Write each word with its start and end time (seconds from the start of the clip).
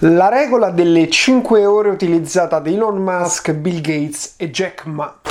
La 0.00 0.28
regola 0.28 0.68
delle 0.68 1.08
5 1.08 1.64
ore 1.64 1.88
utilizzata 1.88 2.58
da 2.58 2.68
Elon 2.68 2.98
Musk, 2.98 3.52
Bill 3.52 3.80
Gates 3.80 4.34
e 4.36 4.50
Jack 4.50 4.84
Ma. 4.84 5.25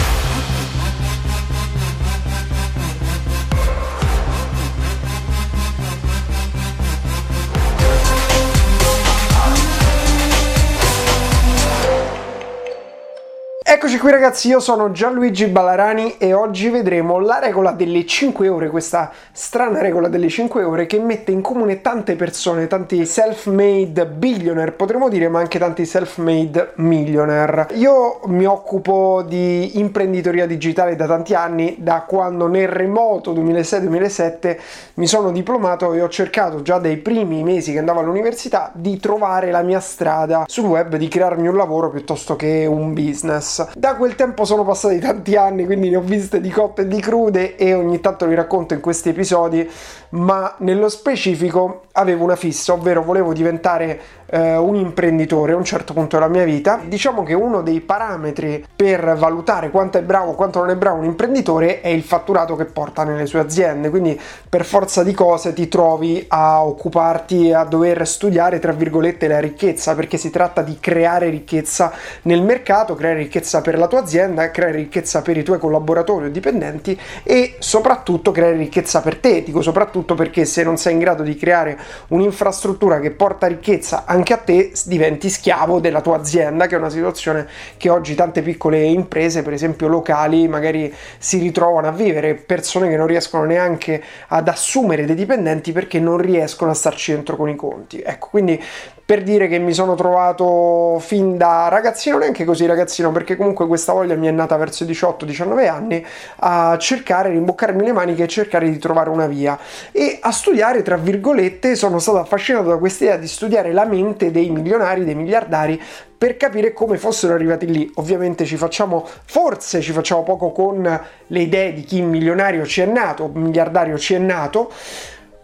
Eccoci 13.76 13.98
qui 13.98 14.10
ragazzi, 14.10 14.48
io 14.48 14.62
sono 14.62 14.92
Gianluigi 14.92 15.48
Ballarani 15.48 16.16
e 16.18 16.32
oggi 16.32 16.70
vedremo 16.70 17.20
la 17.20 17.40
regola 17.40 17.72
delle 17.72 18.06
5 18.06 18.48
ore, 18.48 18.70
questa 18.70 19.12
strana 19.34 19.82
regola 19.82 20.08
delle 20.08 20.30
5 20.30 20.64
ore 20.64 20.86
che 20.86 20.98
mette 20.98 21.34
in 21.34 21.42
comune 21.42 21.82
tante 21.82 22.16
persone, 22.16 22.68
tanti 22.68 23.06
self-made 23.06 24.06
billionaire, 24.06 24.72
potremmo 24.72 25.10
dire, 25.10 25.28
ma 25.28 25.40
anche 25.40 25.60
tanti 25.60 25.86
self-made 25.86 26.72
millionaire. 26.76 27.68
Io 27.74 28.22
mi 28.28 28.46
occupo 28.46 29.22
di 29.28 29.78
imprenditoria 29.78 30.48
digitale 30.48 30.96
da 30.96 31.06
tanti 31.06 31.34
anni, 31.34 31.76
da 31.80 32.06
quando 32.08 32.48
nel 32.48 32.70
remoto 32.70 33.34
2006-2007 33.34 34.58
mi 34.94 35.06
sono 35.06 35.32
diplomato 35.32 35.92
e 35.92 36.02
ho 36.02 36.08
cercato 36.08 36.62
già 36.62 36.78
dai 36.78 36.96
primi 36.96 37.44
mesi 37.44 37.74
che 37.74 37.80
andavo 37.80 38.00
all'università 38.00 38.72
di 38.74 38.98
trovare 39.02 39.52
la 39.52 39.64
mia 39.64 39.82
strada 39.82 40.46
sul 40.48 40.64
web, 40.64 40.96
di 40.96 41.10
crearmi 41.10 41.50
un 41.50 41.58
lavoro 41.58 41.90
piuttosto 41.90 42.38
che 42.38 42.66
un 42.66 42.94
business. 42.94 43.64
Da 43.74 43.96
quel 43.96 44.16
tempo 44.16 44.46
sono 44.46 44.64
passati 44.64 45.00
tanti 45.00 45.36
anni, 45.36 45.66
quindi 45.66 45.90
ne 45.90 45.98
ho 45.98 46.02
viste 46.02 46.42
di 46.42 46.50
cotte 46.50 46.84
e 46.84 46.88
di 46.88 47.00
crude 47.00 47.56
e 47.56 47.74
ogni 47.74 48.00
tanto 48.00 48.26
vi 48.28 48.36
racconto 48.36 48.74
in 48.74 48.80
questi 48.82 49.10
episodi, 49.10 49.70
ma 50.10 50.56
nello 50.60 50.90
specifico 50.90 51.86
avevo 51.94 52.24
una 52.24 52.36
fissa, 52.36 52.74
ovvero 52.74 53.04
volevo 53.04 53.34
diventare 53.34 54.00
eh, 54.28 54.56
un 54.56 54.76
imprenditore 54.76 55.54
a 55.54 55.56
un 55.56 55.64
certo 55.64 55.94
punto 55.94 56.18
della 56.18 56.30
mia 56.30 56.44
vita. 56.44 56.82
Diciamo 56.86 57.24
che 57.24 57.34
uno 57.34 57.62
dei 57.62 57.82
parametri 57.82 58.66
per 58.76 59.16
valutare 59.16 59.70
quanto 59.70 59.98
è 59.98 60.02
bravo 60.02 60.32
o 60.32 60.36
quanto 60.36 60.60
non 60.60 60.70
è 60.70 60.76
bravo 60.76 60.98
un 60.98 61.06
imprenditore 61.06 61.82
è 61.82 61.88
il 61.88 62.04
fatturato 62.04 62.56
che 62.56 62.66
porta 62.66 63.04
nelle 63.04 63.26
sue 63.26 63.40
aziende, 63.40 63.90
quindi 63.90 64.20
per 64.50 64.66
forza 64.66 65.04
di 65.04 65.14
cose 65.14 65.54
ti 65.54 65.68
trovi 65.68 66.24
a 66.28 66.66
occuparti, 66.66 67.54
a 67.54 67.64
dover 67.64 68.08
studiare, 68.08 68.60
tra 68.60 68.72
virgolette, 68.72 69.28
la 69.28 69.40
ricchezza, 69.40 69.96
perché 69.96 70.18
si 70.18 70.30
tratta 70.30 70.62
di 70.62 70.78
creare 70.80 71.30
ricchezza 71.30 71.92
nel 72.24 72.42
mercato, 72.42 72.96
creare 72.96 73.18
ricchezza 73.18 73.62
per 73.62 73.78
la 73.78 73.88
tua 73.88 74.00
azienda, 74.00 74.52
creare 74.52 74.78
ricchezza 74.78 75.22
per 75.22 75.38
i 75.38 75.44
tuoi 75.44 75.60
collaboratori 75.60 76.26
o 76.26 76.30
dipendenti 76.30 77.00
e 77.24 77.56
soprattutto 77.60 78.32
creare 78.32 78.56
ricchezza 78.56 79.02
per 79.02 79.18
te. 79.18 79.44
Dico 79.44 79.62
soprattutto 79.62 80.16
perché 80.16 80.46
se 80.46 80.64
non 80.64 80.78
sei 80.78 80.94
in 80.94 81.00
grado 81.00 81.24
di 81.24 81.36
creare 81.36 81.78
un'infrastruttura 82.10 83.00
che 83.00 83.12
porta 83.12 83.48
ricchezza 83.48 84.04
anche 84.16 84.34
a 84.34 84.38
te, 84.38 84.72
diventi 84.86 85.30
schiavo 85.30 85.80
della 85.80 86.02
tua 86.02 86.18
azienda, 86.18 86.68
che 86.68 86.76
è 86.76 86.78
una 86.78 86.90
situazione 86.90 87.48
che 87.78 87.90
oggi 87.90 88.16
tante 88.16 88.42
piccole 88.42 88.82
imprese, 88.82 89.44
per 89.44 89.54
esempio 89.54 89.88
locali, 89.88 90.48
magari 90.48 90.94
si 91.18 91.38
ritrovano 91.38 91.88
a 91.88 91.92
vivere, 91.92 92.36
persone 92.36 92.90
che 92.90 92.98
non 92.98 93.08
riescono 93.08 93.44
neanche 93.46 94.02
ad 94.28 94.48
assumere 94.48 95.06
dei 95.06 95.16
dipendenti 95.16 95.72
perché 95.72 96.00
non 96.00 96.18
riescono 96.18 96.72
a 96.72 96.74
starci 96.74 97.14
dentro 97.14 97.36
con 97.36 97.50
i 97.50 97.56
conti. 97.56 98.02
Ecco, 98.02 98.30
quindi 98.30 98.62
per 99.06 99.22
dire 99.22 99.48
che 99.48 99.60
mi 99.60 99.72
sono 99.72 99.94
trovato 99.94 100.98
fin 101.00 101.38
da 101.38 101.68
ragazzino, 101.68 102.18
neanche 102.18 102.44
così 102.44 102.66
ragazzino, 102.66 103.12
perché 103.12 103.36
comunque 103.36 103.68
questa 103.68 103.94
voglia 103.94 104.16
mi 104.16 104.26
è 104.26 104.32
nata 104.32 104.58
verso 104.58 104.84
i 104.84 104.88
18-19 104.88 105.70
anni, 105.70 106.04
a 106.38 106.76
cercare 106.80 107.30
di 107.30 107.38
imboccarmi 107.38 107.84
le 107.84 107.92
maniche 107.92 108.24
e 108.24 108.28
cercare 108.28 108.68
di 108.68 108.80
trovare 108.80 109.12
una 109.12 109.28
via. 109.28 109.60
E 109.92 110.18
a 110.20 110.32
studiare, 110.32 110.82
tra 110.82 110.98
virgolette, 110.98 111.76
sono 111.76 112.00
stato 112.00 112.18
affascinato 112.18 112.70
da 112.70 112.78
questa 112.78 113.04
idea 113.04 113.18
di 113.18 113.28
studiare 113.28 113.74
la 113.74 113.86
mente 113.86 114.05
dei 114.14 114.50
milionari, 114.50 115.04
dei 115.04 115.16
miliardari, 115.16 115.82
per 116.18 116.38
capire 116.38 116.74
come 116.74 116.98
fossero 116.98 117.34
arrivati 117.34 117.66
lì. 117.66 117.92
Ovviamente 117.96 118.46
ci 118.46 118.58
facciamo, 118.58 119.08
forse 119.26 119.82
ci 119.82 119.92
facciamo 119.92 120.24
poco 120.24 120.52
con 120.52 121.02
le 121.28 121.40
idee 121.40 121.74
di 121.74 121.84
chi 121.84 122.02
milionario 122.02 122.66
ci 122.66 122.82
è 122.82 122.86
nato, 122.86 123.30
miliardario 123.34 123.98
ci 123.98 124.14
è 124.14 124.20
nato 124.20 124.72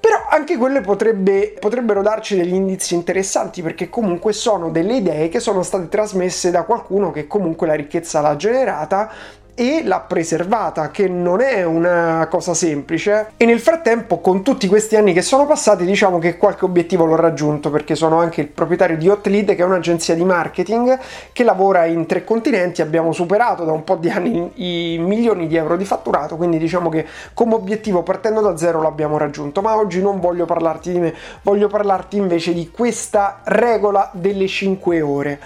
però 0.02 0.26
anche 0.28 0.58
quelle 0.58 0.82
potrebbe, 0.82 1.54
potrebbero 1.60 2.02
darci 2.02 2.36
degli 2.36 2.56
indizi 2.56 2.96
interessanti 2.96 3.62
perché 3.62 3.88
comunque 3.88 4.34
sono 4.34 4.72
delle 4.72 4.96
idee 4.96 5.30
che 5.30 5.40
sono 5.40 5.62
state 5.62 5.90
trasmesse 5.90 6.50
da 6.50 6.64
qualcuno 6.64 7.12
che 7.12 7.28
comunque 7.28 7.68
la 7.68 7.76
ricchezza 7.76 8.20
l'ha 8.20 8.36
generata 8.36 9.12
e 9.54 9.82
l'ha 9.84 10.00
preservata, 10.00 10.90
che 10.92 11.08
non 11.08 11.42
è 11.42 11.64
una 11.64 12.28
cosa 12.30 12.54
semplice. 12.54 13.32
E 13.38 13.46
nel 13.46 13.60
frattempo, 13.60 14.20
con 14.20 14.44
tutti 14.44 14.68
questi 14.68 14.96
anni 14.96 15.14
che 15.14 15.22
sono 15.22 15.46
passati, 15.46 15.86
diciamo 15.86 16.20
che 16.20 16.38
qualche 16.38 16.66
obiettivo 16.66 17.06
l'ho 17.06 17.16
raggiunto 17.16 17.70
perché 17.70 17.96
sono 17.96 18.20
anche 18.20 18.42
il 18.42 18.48
proprietario 18.48 18.98
di 18.98 19.10
Hotlead, 19.10 19.56
che 19.56 19.62
è 19.62 19.66
un'agenzia 19.66 20.16
di 20.16 20.24
marketing 20.24 20.98
che 21.32 21.44
lavora 21.44 21.86
in 21.86 22.06
tre 22.06 22.24
continenti. 22.24 22.82
Abbiamo 22.82 23.12
superato 23.12 23.64
da 23.64 23.72
un 23.72 23.84
po' 23.84 23.96
di 23.96 24.10
anni 24.10 24.52
i 24.56 24.98
milioni 24.98 25.48
di 25.48 25.56
euro 25.56 25.76
di 25.76 25.86
fatturato, 25.86 26.38
quindi 26.38 26.58
diciamo 26.58 26.90
che 26.90 27.06
come 27.34 27.56
obiettivo 27.56 28.04
partendo 28.04 28.42
da 28.42 28.58
zero 28.58 28.82
l'abbiamo 28.82 29.18
raggiunto. 29.18 29.62
Ma 29.62 29.76
oggi 29.76 30.02
non 30.02 30.20
voglio 30.20 30.46
parlarti 30.46 30.92
di 30.92 31.00
me, 31.00 31.14
voglio 31.42 31.68
parlarti 31.68 32.18
invece 32.18 32.54
di 32.54 32.70
questa 32.72 33.42
regola 33.44 34.10
delle 34.14 34.48
5 34.48 35.02
ore. 35.02 35.40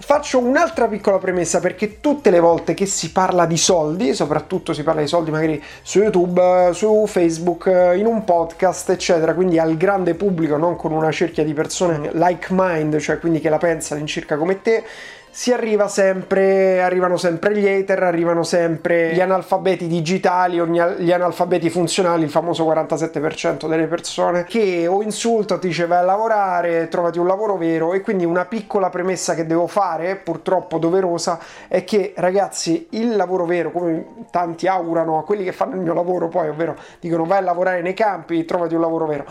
Faccio 0.00 0.38
un'altra 0.38 0.86
piccola 0.86 1.18
premessa 1.18 1.58
perché 1.58 2.00
tutte 2.00 2.30
le 2.30 2.38
volte 2.38 2.72
che 2.72 2.86
si 2.86 3.10
parla 3.10 3.46
di 3.46 3.56
soldi, 3.56 4.14
soprattutto 4.14 4.72
si 4.72 4.84
parla 4.84 5.00
di 5.00 5.08
soldi 5.08 5.30
magari 5.30 5.62
su 5.82 5.98
YouTube, 5.98 6.70
su 6.72 7.04
Facebook, 7.06 7.66
in 7.96 8.06
un 8.06 8.22
podcast, 8.24 8.90
eccetera, 8.90 9.34
quindi 9.34 9.58
al 9.58 9.76
grande 9.76 10.14
pubblico, 10.14 10.56
non 10.56 10.76
con 10.76 10.92
una 10.92 11.10
cerchia 11.10 11.44
di 11.44 11.52
persone 11.52 12.10
like 12.12 12.46
mind, 12.50 12.98
cioè 12.98 13.18
quindi 13.18 13.40
che 13.40 13.48
la 13.48 13.58
pensano 13.58 14.00
in 14.00 14.06
circa 14.06 14.36
come 14.36 14.62
te, 14.62 14.84
si 15.30 15.52
arriva 15.52 15.88
sempre, 15.88 16.82
arrivano 16.82 17.16
sempre 17.16 17.56
gli 17.56 17.66
hater, 17.66 18.02
arrivano 18.02 18.42
sempre 18.42 19.12
gli 19.12 19.20
analfabeti 19.20 19.86
digitali 19.86 20.60
o 20.60 20.66
gli 20.66 21.12
analfabeti 21.12 21.70
funzionali, 21.70 22.24
il 22.24 22.30
famoso 22.30 22.64
47% 22.66 23.68
delle 23.68 23.86
persone 23.86 24.44
che 24.44 24.86
o 24.86 25.02
insulta 25.02 25.58
ti 25.58 25.68
dice 25.68 25.86
vai 25.86 25.98
a 25.98 26.02
lavorare, 26.02 26.88
trovati 26.88 27.18
un 27.18 27.26
lavoro 27.26 27.56
vero 27.56 27.92
e 27.92 28.00
quindi 28.00 28.24
una 28.24 28.46
piccola 28.46 28.90
premessa 28.90 29.34
che 29.34 29.46
devo 29.46 29.66
fare, 29.66 30.16
purtroppo 30.16 30.78
doverosa, 30.78 31.38
è 31.68 31.84
che 31.84 32.12
ragazzi 32.16 32.88
il 32.90 33.14
lavoro 33.16 33.44
vero, 33.44 33.70
come 33.70 34.26
tanti 34.30 34.66
augurano 34.66 35.18
a 35.18 35.24
quelli 35.24 35.44
che 35.44 35.52
fanno 35.52 35.74
il 35.74 35.80
mio 35.80 35.94
lavoro 35.94 36.28
poi, 36.28 36.48
ovvero 36.48 36.76
dicono 37.00 37.24
vai 37.24 37.38
a 37.38 37.42
lavorare 37.42 37.82
nei 37.82 37.94
campi, 37.94 38.44
trovati 38.44 38.74
un 38.74 38.80
lavoro 38.80 39.06
vero. 39.06 39.24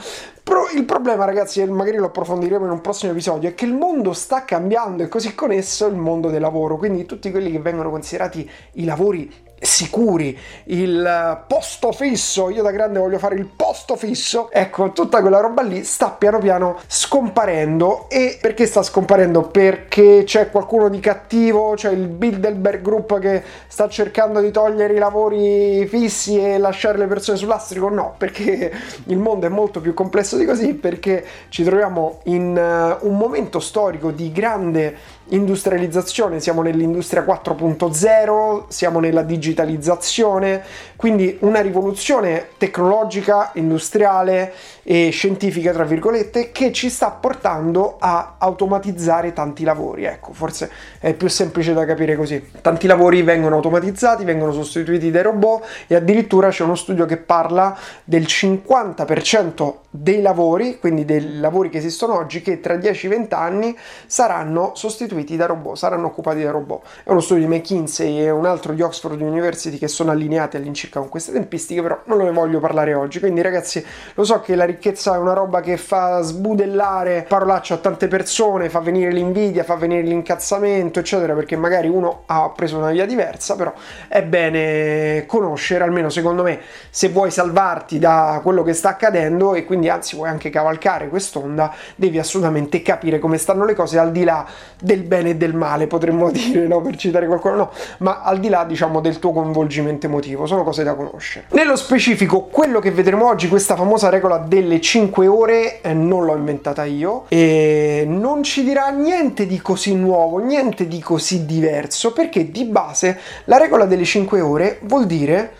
Pro, 0.47 0.69
il 0.73 0.85
problema 0.85 1.25
ragazzi, 1.25 1.59
e 1.59 1.65
magari 1.65 1.97
lo 1.97 2.05
approfondiremo 2.05 2.63
in 2.63 2.71
un 2.71 2.79
prossimo 2.79 3.11
episodio, 3.11 3.49
è 3.49 3.53
che 3.53 3.65
il 3.65 3.73
mondo 3.73 4.13
sta 4.13 4.45
cambiando 4.45 5.03
e 5.03 5.09
così 5.09 5.35
con 5.35 5.51
esso 5.51 5.87
il 5.87 5.97
mondo 5.97 6.29
del 6.29 6.39
lavoro, 6.39 6.77
quindi 6.77 7.05
tutti 7.05 7.31
quelli 7.31 7.51
che 7.51 7.59
vengono 7.59 7.89
considerati 7.89 8.49
i 8.75 8.85
lavori 8.85 9.29
sicuri, 9.59 10.37
il 10.65 11.43
posto 11.47 11.91
fisso, 11.91 12.49
io 12.49 12.61
da 12.61 12.71
grande 12.71 12.99
voglio 12.99 13.17
fare 13.17 13.35
il 13.35 13.45
posto 13.45 13.95
fisso, 13.95 14.49
ecco, 14.51 14.91
tutta 14.91 15.21
quella 15.21 15.39
roba 15.39 15.61
lì 15.61 15.83
sta 15.83 16.09
piano 16.11 16.37
piano 16.39 16.77
scomparendo 16.85 18.07
e 18.09 18.37
perché 18.39 18.65
sta 18.65 18.83
scomparendo? 18.83 19.43
Perché 19.43 20.23
c'è 20.25 20.51
qualcuno 20.51 20.89
di 20.89 20.99
cattivo, 20.99 21.73
c'è 21.75 21.91
il 21.91 22.07
Bilderberg 22.07 22.81
Group 22.81 23.19
che 23.19 23.43
sta 23.67 23.89
cercando 23.89 24.41
di 24.41 24.51
togliere 24.51 24.93
i 24.93 24.99
lavori 24.99 25.85
fissi 25.87 26.39
e 26.39 26.57
lasciare 26.57 26.97
le 26.97 27.07
persone 27.07 27.37
sull'astrico? 27.37 27.89
No, 27.89 28.13
perché 28.17 28.71
il 29.05 29.17
mondo 29.17 29.47
è 29.47 29.49
molto 29.49 29.81
più 29.81 29.93
complesso 29.93 30.37
di 30.37 30.45
così, 30.45 30.73
perché 30.75 31.25
ci 31.49 31.63
troviamo 31.63 32.19
in 32.25 32.55
uh, 32.55 33.07
un 33.07 33.17
momento 33.17 33.59
storico 33.59 34.11
di 34.11 34.31
grande 34.31 35.15
industrializzazione, 35.29 36.39
siamo 36.39 36.61
nell'industria 36.61 37.23
4.0, 37.23 38.65
siamo 38.67 38.99
nella 38.99 39.23
digitalizzazione, 39.23 40.63
quindi 40.95 41.37
una 41.41 41.59
rivoluzione 41.61 42.49
tecnologica, 42.57 43.51
industriale 43.55 44.53
e 44.89 45.09
scientifica, 45.09 45.73
tra 45.73 45.83
virgolette, 45.83 46.53
che 46.53 46.71
ci 46.71 46.89
sta 46.89 47.11
portando 47.11 47.97
a 47.99 48.35
automatizzare 48.37 49.33
tanti 49.33 49.65
lavori. 49.65 50.05
Ecco, 50.05 50.31
forse 50.31 50.71
è 50.99 51.13
più 51.13 51.27
semplice 51.27 51.73
da 51.73 51.83
capire 51.83 52.15
così. 52.15 52.41
Tanti 52.61 52.87
lavori 52.87 53.21
vengono 53.21 53.55
automatizzati, 53.55 54.23
vengono 54.23 54.53
sostituiti 54.53 55.11
dai 55.11 55.23
robot 55.23 55.65
e 55.87 55.95
addirittura 55.95 56.47
c'è 56.51 56.63
uno 56.63 56.75
studio 56.75 57.03
che 57.03 57.17
parla 57.17 57.77
del 58.05 58.21
50% 58.21 59.73
dei 59.89 60.21
lavori, 60.21 60.79
quindi 60.79 61.03
dei 61.03 61.39
lavori 61.39 61.67
che 61.67 61.79
esistono 61.79 62.15
oggi, 62.15 62.41
che 62.41 62.61
tra 62.61 62.75
10-20 62.75 63.33
anni 63.33 63.77
saranno 64.05 64.71
sostituiti 64.73 65.35
da 65.35 65.47
robot, 65.47 65.75
saranno 65.75 66.05
occupati 66.05 66.43
da 66.43 66.51
robot. 66.51 66.85
È 67.03 67.09
uno 67.09 67.19
studio 67.19 67.45
di 67.45 67.53
McKinsey 67.53 68.19
e 68.19 68.29
un 68.29 68.45
altro 68.45 68.71
di 68.71 68.81
Oxford 68.81 69.19
University 69.19 69.77
che 69.77 69.89
sono 69.89 70.11
allineati 70.11 70.55
all'incirca 70.55 70.99
con 70.99 71.09
queste 71.09 71.33
tempistiche, 71.33 71.81
però 71.81 71.99
non 72.05 72.19
ne 72.19 72.31
voglio 72.31 72.61
parlare 72.61 72.93
oggi. 72.93 73.19
Quindi 73.19 73.41
ragazzi, 73.41 73.83
lo 74.13 74.23
so 74.23 74.39
che 74.39 74.55
la 74.55 74.63
ricchezza 74.77 75.15
è 75.15 75.17
una 75.17 75.33
roba 75.33 75.59
che 75.59 75.75
fa 75.75 76.21
sbudellare 76.21 77.25
parolacce 77.27 77.73
a 77.73 77.77
tante 77.77 78.07
persone, 78.07 78.69
fa 78.69 78.79
venire 78.79 79.11
l'invidia, 79.11 79.63
fa 79.63 79.75
venire 79.75 80.03
l'incazzamento, 80.03 80.99
eccetera, 80.99 81.33
perché 81.33 81.55
magari 81.57 81.87
uno 81.87 82.23
ha 82.27 82.49
preso 82.55 82.77
una 82.77 82.91
via 82.91 83.05
diversa, 83.05 83.55
però 83.55 83.73
è 84.07 84.21
bene 84.23 85.25
conoscere, 85.25 85.83
almeno 85.83 86.09
secondo 86.09 86.43
me, 86.43 86.59
se 86.89 87.09
vuoi 87.09 87.31
salvarti 87.31 87.97
da 87.97 88.39
quello 88.43 88.61
che 88.63 88.73
sta 88.73 88.89
accadendo 88.89 89.55
e 89.55 89.65
quindi 89.65 89.89
anzi 89.89 90.15
vuoi 90.15 90.29
anche 90.29 90.49
cavalcare 90.49 91.09
quest'onda, 91.09 91.73
devi 91.95 92.19
assolutamente 92.19 92.81
capire 92.83 93.17
come 93.17 93.37
stanno 93.37 93.65
le 93.65 93.73
cose 93.73 93.97
al 93.97 94.11
di 94.11 94.23
là 94.23 94.45
del 94.79 95.01
bene 95.01 95.31
e 95.31 95.35
del 95.35 95.55
male, 95.55 95.87
potremmo 95.87 96.29
dire, 96.31 96.67
no? 96.67 96.81
per 96.81 96.95
citare 96.95 97.25
qualcuno, 97.25 97.55
no, 97.55 97.71
ma 97.99 98.21
al 98.21 98.39
di 98.39 98.49
là 98.49 98.63
diciamo 98.63 99.01
del 99.01 99.17
tuo 99.17 99.31
coinvolgimento 99.31 100.05
emotivo, 100.05 100.45
sono 100.45 100.63
cose 100.63 100.83
da 100.83 100.93
conoscere. 100.93 101.47
Nello 101.51 101.75
specifico, 101.75 102.43
quello 102.43 102.79
che 102.79 102.91
vedremo 102.91 103.27
oggi, 103.27 103.47
questa 103.47 103.75
famosa 103.75 104.09
regola 104.09 104.37
delle 104.67 104.81
5 104.81 105.27
ore, 105.27 105.81
eh, 105.81 105.93
non 105.93 106.25
l'ho 106.25 106.35
inventata 106.35 106.83
io 106.83 107.25
e 107.29 108.03
non 108.05 108.43
ci 108.43 108.63
dirà 108.63 108.89
niente 108.89 109.47
di 109.47 109.61
così 109.61 109.95
nuovo, 109.95 110.39
niente 110.39 110.87
di 110.87 110.99
così 110.99 111.45
diverso, 111.45 112.11
perché 112.11 112.51
di 112.51 112.65
base 112.65 113.17
la 113.45 113.57
regola 113.57 113.85
delle 113.85 114.03
5 114.03 114.41
ore 114.41 114.79
vuol 114.83 115.05
dire 115.05 115.53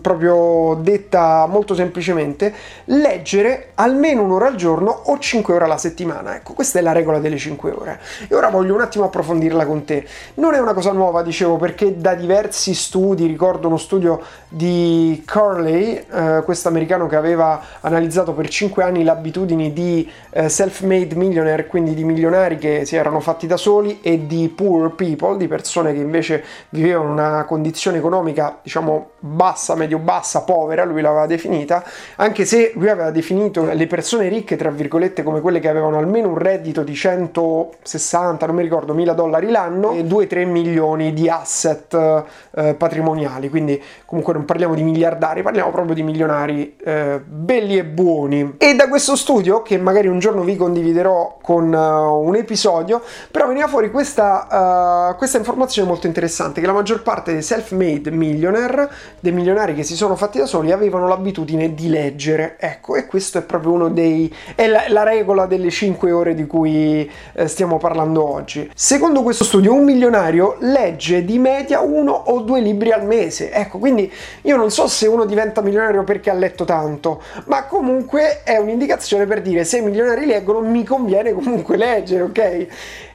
proprio 0.00 0.78
detta 0.80 1.46
molto 1.46 1.74
semplicemente, 1.74 2.54
leggere 2.84 3.70
almeno 3.74 4.22
un'ora 4.22 4.46
al 4.46 4.54
giorno 4.54 4.90
o 4.90 5.18
5 5.18 5.54
ore 5.54 5.64
alla 5.64 5.78
settimana. 5.78 6.36
Ecco, 6.36 6.52
questa 6.52 6.78
è 6.78 6.82
la 6.82 6.92
regola 6.92 7.18
delle 7.18 7.36
5 7.36 7.70
ore. 7.70 8.00
E 8.28 8.34
ora 8.34 8.48
voglio 8.50 8.74
un 8.74 8.80
attimo 8.80 9.04
approfondirla 9.04 9.66
con 9.66 9.84
te. 9.84 10.06
Non 10.34 10.54
è 10.54 10.60
una 10.60 10.74
cosa 10.74 10.92
nuova, 10.92 11.22
dicevo, 11.22 11.56
perché 11.56 11.96
da 11.98 12.14
diversi 12.14 12.72
studi, 12.72 13.26
ricordo 13.26 13.66
uno 13.66 13.76
studio 13.76 14.22
di 14.48 15.24
Curley, 15.26 16.04
eh, 16.10 16.42
questo 16.44 16.68
americano 16.68 17.06
che 17.06 17.16
aveva 17.16 17.60
analizzato 17.80 18.32
per 18.32 18.48
5 18.48 18.82
anni 18.82 19.02
le 19.02 19.10
abitudini 19.10 19.72
di 19.72 20.08
eh, 20.30 20.48
self-made 20.48 21.14
millionaire, 21.16 21.66
quindi 21.66 21.94
di 21.94 22.04
milionari 22.04 22.58
che 22.58 22.84
si 22.84 22.96
erano 22.96 23.20
fatti 23.20 23.46
da 23.46 23.56
soli, 23.56 24.00
e 24.02 24.26
di 24.26 24.48
poor 24.48 24.94
people, 24.94 25.36
di 25.36 25.48
persone 25.48 25.92
che 25.92 26.00
invece 26.00 26.44
vivevano 26.70 27.10
una 27.10 27.44
condizione 27.44 27.98
economica, 27.98 28.58
diciamo, 28.62 29.10
bassa 29.18 29.47
bassa, 29.48 29.74
medio-bassa, 29.74 30.42
povera, 30.42 30.84
lui 30.84 31.00
l'aveva 31.00 31.26
definita, 31.26 31.82
anche 32.16 32.44
se 32.44 32.72
lui 32.74 32.90
aveva 32.90 33.10
definito 33.10 33.64
le 33.64 33.86
persone 33.86 34.28
ricche, 34.28 34.56
tra 34.56 34.70
virgolette, 34.70 35.22
come 35.22 35.40
quelle 35.40 35.58
che 35.58 35.68
avevano 35.68 35.96
almeno 35.96 36.28
un 36.28 36.36
reddito 36.36 36.82
di 36.82 36.94
160, 36.94 38.44
non 38.46 38.54
mi 38.54 38.62
ricordo, 38.62 38.92
mila 38.92 39.14
dollari 39.14 39.50
l'anno 39.50 39.92
e 39.92 40.04
2-3 40.04 40.46
milioni 40.46 41.14
di 41.14 41.30
asset 41.30 42.24
eh, 42.54 42.74
patrimoniali, 42.74 43.48
quindi 43.48 43.82
comunque 44.04 44.34
non 44.34 44.44
parliamo 44.44 44.74
di 44.74 44.82
miliardari, 44.82 45.42
parliamo 45.42 45.70
proprio 45.70 45.94
di 45.94 46.02
milionari 46.02 46.76
eh, 46.84 47.20
belli 47.24 47.78
e 47.78 47.84
buoni. 47.84 48.56
E 48.58 48.74
da 48.74 48.88
questo 48.88 49.16
studio, 49.16 49.62
che 49.62 49.78
magari 49.78 50.08
un 50.08 50.18
giorno 50.18 50.42
vi 50.42 50.56
condividerò 50.56 51.38
con 51.40 51.72
uh, 51.72 52.26
un 52.26 52.36
episodio, 52.36 53.00
però 53.30 53.46
veniva 53.46 53.66
fuori 53.66 53.90
questa, 53.90 55.12
uh, 55.12 55.16
questa 55.16 55.38
informazione 55.38 55.88
molto 55.88 56.06
interessante, 56.06 56.60
che 56.60 56.66
la 56.66 56.72
maggior 56.74 57.02
parte 57.02 57.32
dei 57.32 57.42
self-made 57.42 58.10
millionaire, 58.10 58.90
dei 59.20 59.32
milionari 59.38 59.74
che 59.74 59.84
si 59.84 59.94
sono 59.94 60.16
fatti 60.16 60.38
da 60.38 60.46
soli 60.46 60.72
avevano 60.72 61.06
l'abitudine 61.06 61.74
di 61.74 61.88
leggere. 61.88 62.56
Ecco, 62.58 62.96
e 62.96 63.06
questo 63.06 63.38
è 63.38 63.42
proprio 63.42 63.72
uno 63.72 63.88
dei... 63.88 64.34
è 64.54 64.66
la, 64.66 64.84
la 64.88 65.04
regola 65.04 65.46
delle 65.46 65.70
5 65.70 66.10
ore 66.10 66.34
di 66.34 66.46
cui 66.46 67.08
eh, 67.34 67.46
stiamo 67.46 67.78
parlando 67.78 68.28
oggi. 68.28 68.68
Secondo 68.74 69.22
questo 69.22 69.44
studio, 69.44 69.72
un 69.72 69.84
milionario 69.84 70.56
legge 70.60 71.24
di 71.24 71.38
media 71.38 71.80
uno 71.80 72.12
o 72.12 72.40
due 72.40 72.60
libri 72.60 72.90
al 72.90 73.06
mese. 73.06 73.52
Ecco, 73.52 73.78
quindi 73.78 74.12
io 74.42 74.56
non 74.56 74.70
so 74.70 74.88
se 74.88 75.06
uno 75.06 75.24
diventa 75.24 75.62
milionario 75.62 76.02
perché 76.02 76.30
ha 76.30 76.34
letto 76.34 76.64
tanto, 76.64 77.22
ma 77.44 77.64
comunque 77.64 78.42
è 78.42 78.56
un'indicazione 78.56 79.26
per 79.26 79.42
dire 79.42 79.64
se 79.64 79.78
i 79.78 79.82
milionari 79.82 80.26
leggono 80.26 80.60
mi 80.60 80.84
conviene 80.84 81.32
comunque 81.32 81.76
leggere, 81.76 82.22
ok? 82.22 82.66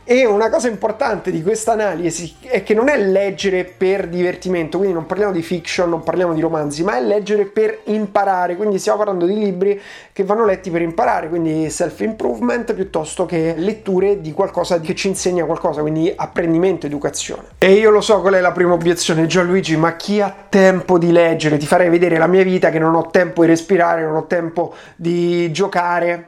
E 0.06 0.26
una 0.26 0.50
cosa 0.50 0.68
importante 0.68 1.32
di 1.32 1.42
questa 1.42 1.72
analisi 1.72 2.36
è 2.42 2.62
che 2.62 2.74
non 2.74 2.90
è 2.90 3.02
leggere 3.02 3.64
per 3.64 4.10
divertimento, 4.10 4.78
quindi 4.78 4.94
non 4.94 5.06
parliamo 5.06 5.32
di 5.32 5.42
fiction, 5.42 5.90
non 5.90 6.04
parliamo 6.04 6.34
di 6.34 6.42
romanzi, 6.42 6.84
ma 6.84 6.98
è 6.98 7.02
leggere 7.02 7.46
per 7.46 7.80
imparare, 7.86 8.58
quindi 8.58 8.80
stiamo 8.80 8.98
parlando 8.98 9.26
di 9.26 9.40
libri 9.40 9.80
che 10.12 10.26
vanno 10.26 10.44
letti 10.44 10.70
per 10.70 10.82
imparare, 10.82 11.30
quindi 11.30 11.70
self-improvement 11.70 12.74
piuttosto 12.74 13.26
che 13.26 13.54
letture 13.56 14.20
di 14.20 14.34
qualcosa 14.34 14.82
che 14.82 14.94
ci 14.94 15.08
insegna 15.08 15.46
qualcosa, 15.46 15.80
quindi 15.80 16.12
apprendimento, 16.14 16.86
educazione. 16.86 17.44
E 17.60 17.72
io 17.72 17.90
lo 17.90 18.02
so 18.02 18.20
qual 18.20 18.34
è 18.34 18.42
la 18.42 18.52
prima 18.52 18.74
obiezione, 18.74 19.26
Gianluigi, 19.26 19.78
ma 19.78 19.96
chi 19.96 20.20
ha 20.20 20.36
tempo 20.50 20.98
di 20.98 21.14
leggere? 21.14 21.56
Ti 21.56 21.66
farei 21.66 21.88
vedere 21.88 22.18
la 22.18 22.28
mia 22.28 22.44
vita 22.44 22.72
che 22.72 22.80
non 22.80 22.94
ho 22.94 23.08
tempo 23.10 23.44
di 23.44 23.48
respirare, 23.48 24.04
non 24.04 24.18
ho 24.18 24.26
tempo 24.26 24.74
di 24.98 25.50
giocare. 25.54 26.28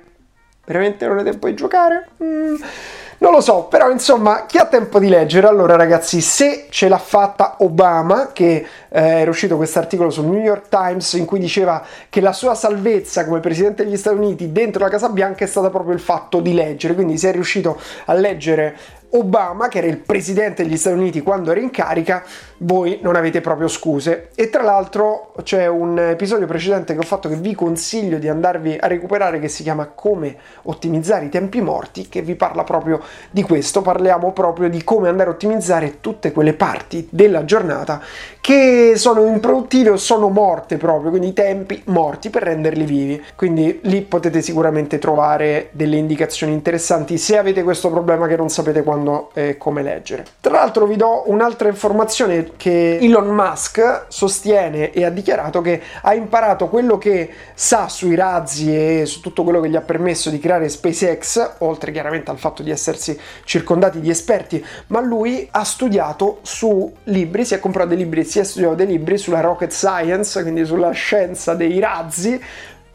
Veramente 0.66 1.06
non 1.06 1.18
ho 1.18 1.24
tempo 1.24 1.48
di 1.48 1.56
giocare? 1.56 2.08
Mm. 2.24 2.56
Non 3.18 3.32
lo 3.32 3.42
so, 3.42 3.64
però 3.64 3.90
insomma, 3.90 4.46
chi 4.46 4.58
ha 4.58 4.66
tempo 4.66 5.00
di 5.00 5.08
leggere? 5.08 5.48
Allora 5.48 5.76
ragazzi, 5.76 6.20
se 6.22 6.68
ce 6.70 6.90
l'ha 6.90 6.98
fatta 6.98 7.56
Obama, 7.60 8.32
che 8.34 8.66
eh, 8.96 9.20
era 9.20 9.30
uscito 9.30 9.58
questo 9.58 9.80
articolo 9.80 10.10
sul 10.10 10.26
New 10.26 10.42
York 10.42 10.70
Times 10.70 11.14
in 11.14 11.26
cui 11.26 11.38
diceva 11.38 11.84
che 12.10 12.22
la 12.22 12.32
sua 12.32 12.56
salvezza 12.56 13.26
come 13.26 13.42
presidente 13.42 13.84
degli 13.84 13.98
Stati 13.98 14.16
Uniti 14.16 14.54
dentro 14.54 14.82
la 14.82 14.90
Casa 14.90 15.10
Bianca 15.10 15.44
è 15.44 15.48
stata 15.48 15.70
proprio 15.70 15.94
il 15.94 16.00
fatto 16.00 16.40
di 16.40 16.54
leggere, 16.54 16.96
quindi 16.96 17.18
se 17.18 17.30
è 17.30 17.32
riuscito 17.34 17.78
a 18.06 18.14
leggere 18.14 18.78
Obama, 19.16 19.68
che 19.68 19.78
era 19.78 19.88
il 19.88 19.98
presidente 19.98 20.64
degli 20.64 20.78
Stati 20.78 20.98
Uniti 20.98 21.22
quando 21.22 21.52
era 21.52 21.60
in 21.60 21.72
carica, 21.72 22.24
voi 22.60 23.00
non 23.02 23.16
avete 23.16 23.42
proprio 23.42 23.68
scuse. 23.68 24.30
E 24.36 24.50
tra 24.50 24.62
l'altro 24.62 25.34
c'è 25.44 25.68
un 25.68 25.98
episodio 25.98 26.48
precedente 26.48 26.94
che 26.94 27.00
ho 27.00 27.04
fatto 27.04 27.30
che 27.30 27.36
vi 27.36 27.56
consiglio 27.56 28.18
di 28.18 28.28
andarvi 28.28 28.78
a 28.80 28.88
recuperare 28.88 29.40
che 29.40 29.48
si 29.48 29.64
chiama 29.64 29.88
Come 29.88 30.36
ottimizzare 30.64 31.26
i 31.26 31.30
tempi 31.30 31.62
morti, 31.62 32.10
che 32.10 32.22
vi 32.22 32.36
parla 32.36 32.64
proprio 32.64 33.02
di 33.32 33.42
questo. 33.42 33.82
Parliamo 33.82 34.32
proprio 34.34 34.70
di 34.70 34.84
come 34.84 35.08
andare 35.08 35.30
a 35.30 35.34
ottimizzare 35.34 36.02
tutte 36.02 36.32
quelle 36.32 36.54
parti 36.54 37.08
della 37.10 37.46
giornata 37.46 38.02
che 38.42 38.85
sono 38.96 39.26
improduttive 39.26 39.90
o 39.92 39.98
sono 39.98 40.30
morte 40.30 40.78
proprio, 40.78 41.10
quindi 41.10 41.34
tempi 41.34 41.82
morti 41.86 42.30
per 42.30 42.44
renderli 42.44 42.86
vivi. 42.86 43.24
Quindi 43.36 43.80
lì 43.84 44.02
potete 44.02 44.42
sicuramente 44.42 45.00
trovare 45.00 45.70
delle 45.72 45.98
indicazioni 45.98 46.54
interessanti 46.54 47.18
se 47.18 47.38
avete 47.38 47.64
questo 47.64 47.90
problema 47.90 48.28
che 48.28 48.36
non 48.36 48.50
sapete 48.50 48.84
quando 48.84 49.32
e 49.34 49.58
come 49.58 49.82
leggere. 49.82 50.26
Tra 50.40 50.54
l'altro 50.54 50.86
vi 50.86 50.96
do 50.96 51.24
un'altra 51.28 51.68
informazione 51.68 52.52
che 52.58 52.98
Elon 53.02 53.28
Musk 53.28 54.06
sostiene 54.08 54.92
e 54.92 55.04
ha 55.04 55.10
dichiarato 55.10 55.62
che 55.62 55.82
ha 56.02 56.14
imparato 56.14 56.68
quello 56.68 56.98
che 56.98 57.30
sa 57.54 57.88
sui 57.88 58.16
razzi 58.16 58.76
e 58.76 59.06
su 59.06 59.22
tutto 59.22 59.44
quello 59.44 59.60
che 59.62 59.70
gli 59.70 59.76
ha 59.76 59.82
permesso 59.82 60.30
di 60.30 60.40
creare 60.40 60.70
SpaceX, 60.70 61.54
oltre 61.60 61.92
chiaramente 61.92 62.32
al 62.32 62.38
fatto 62.38 62.62
di 62.62 62.72
essersi 62.72 63.18
circondati 63.44 64.00
di 64.00 64.10
esperti, 64.10 64.64
ma 64.88 65.02
lui 65.02 65.48
ha 65.52 65.64
studiato 65.64 66.40
su 66.42 66.94
libri, 67.06 67.46
si 67.46 67.54
è 67.54 67.60
comprato 67.60 67.90
dei 67.90 67.98
libri, 67.98 68.24
si 68.24 68.40
è 68.40 68.44
studiato 68.44 68.75
dei 68.76 68.86
libri 68.86 69.18
sulla 69.18 69.40
rocket 69.40 69.72
science, 69.72 70.42
quindi 70.42 70.66
sulla 70.66 70.92
scienza 70.92 71.54
dei 71.56 71.80
razzi, 71.80 72.40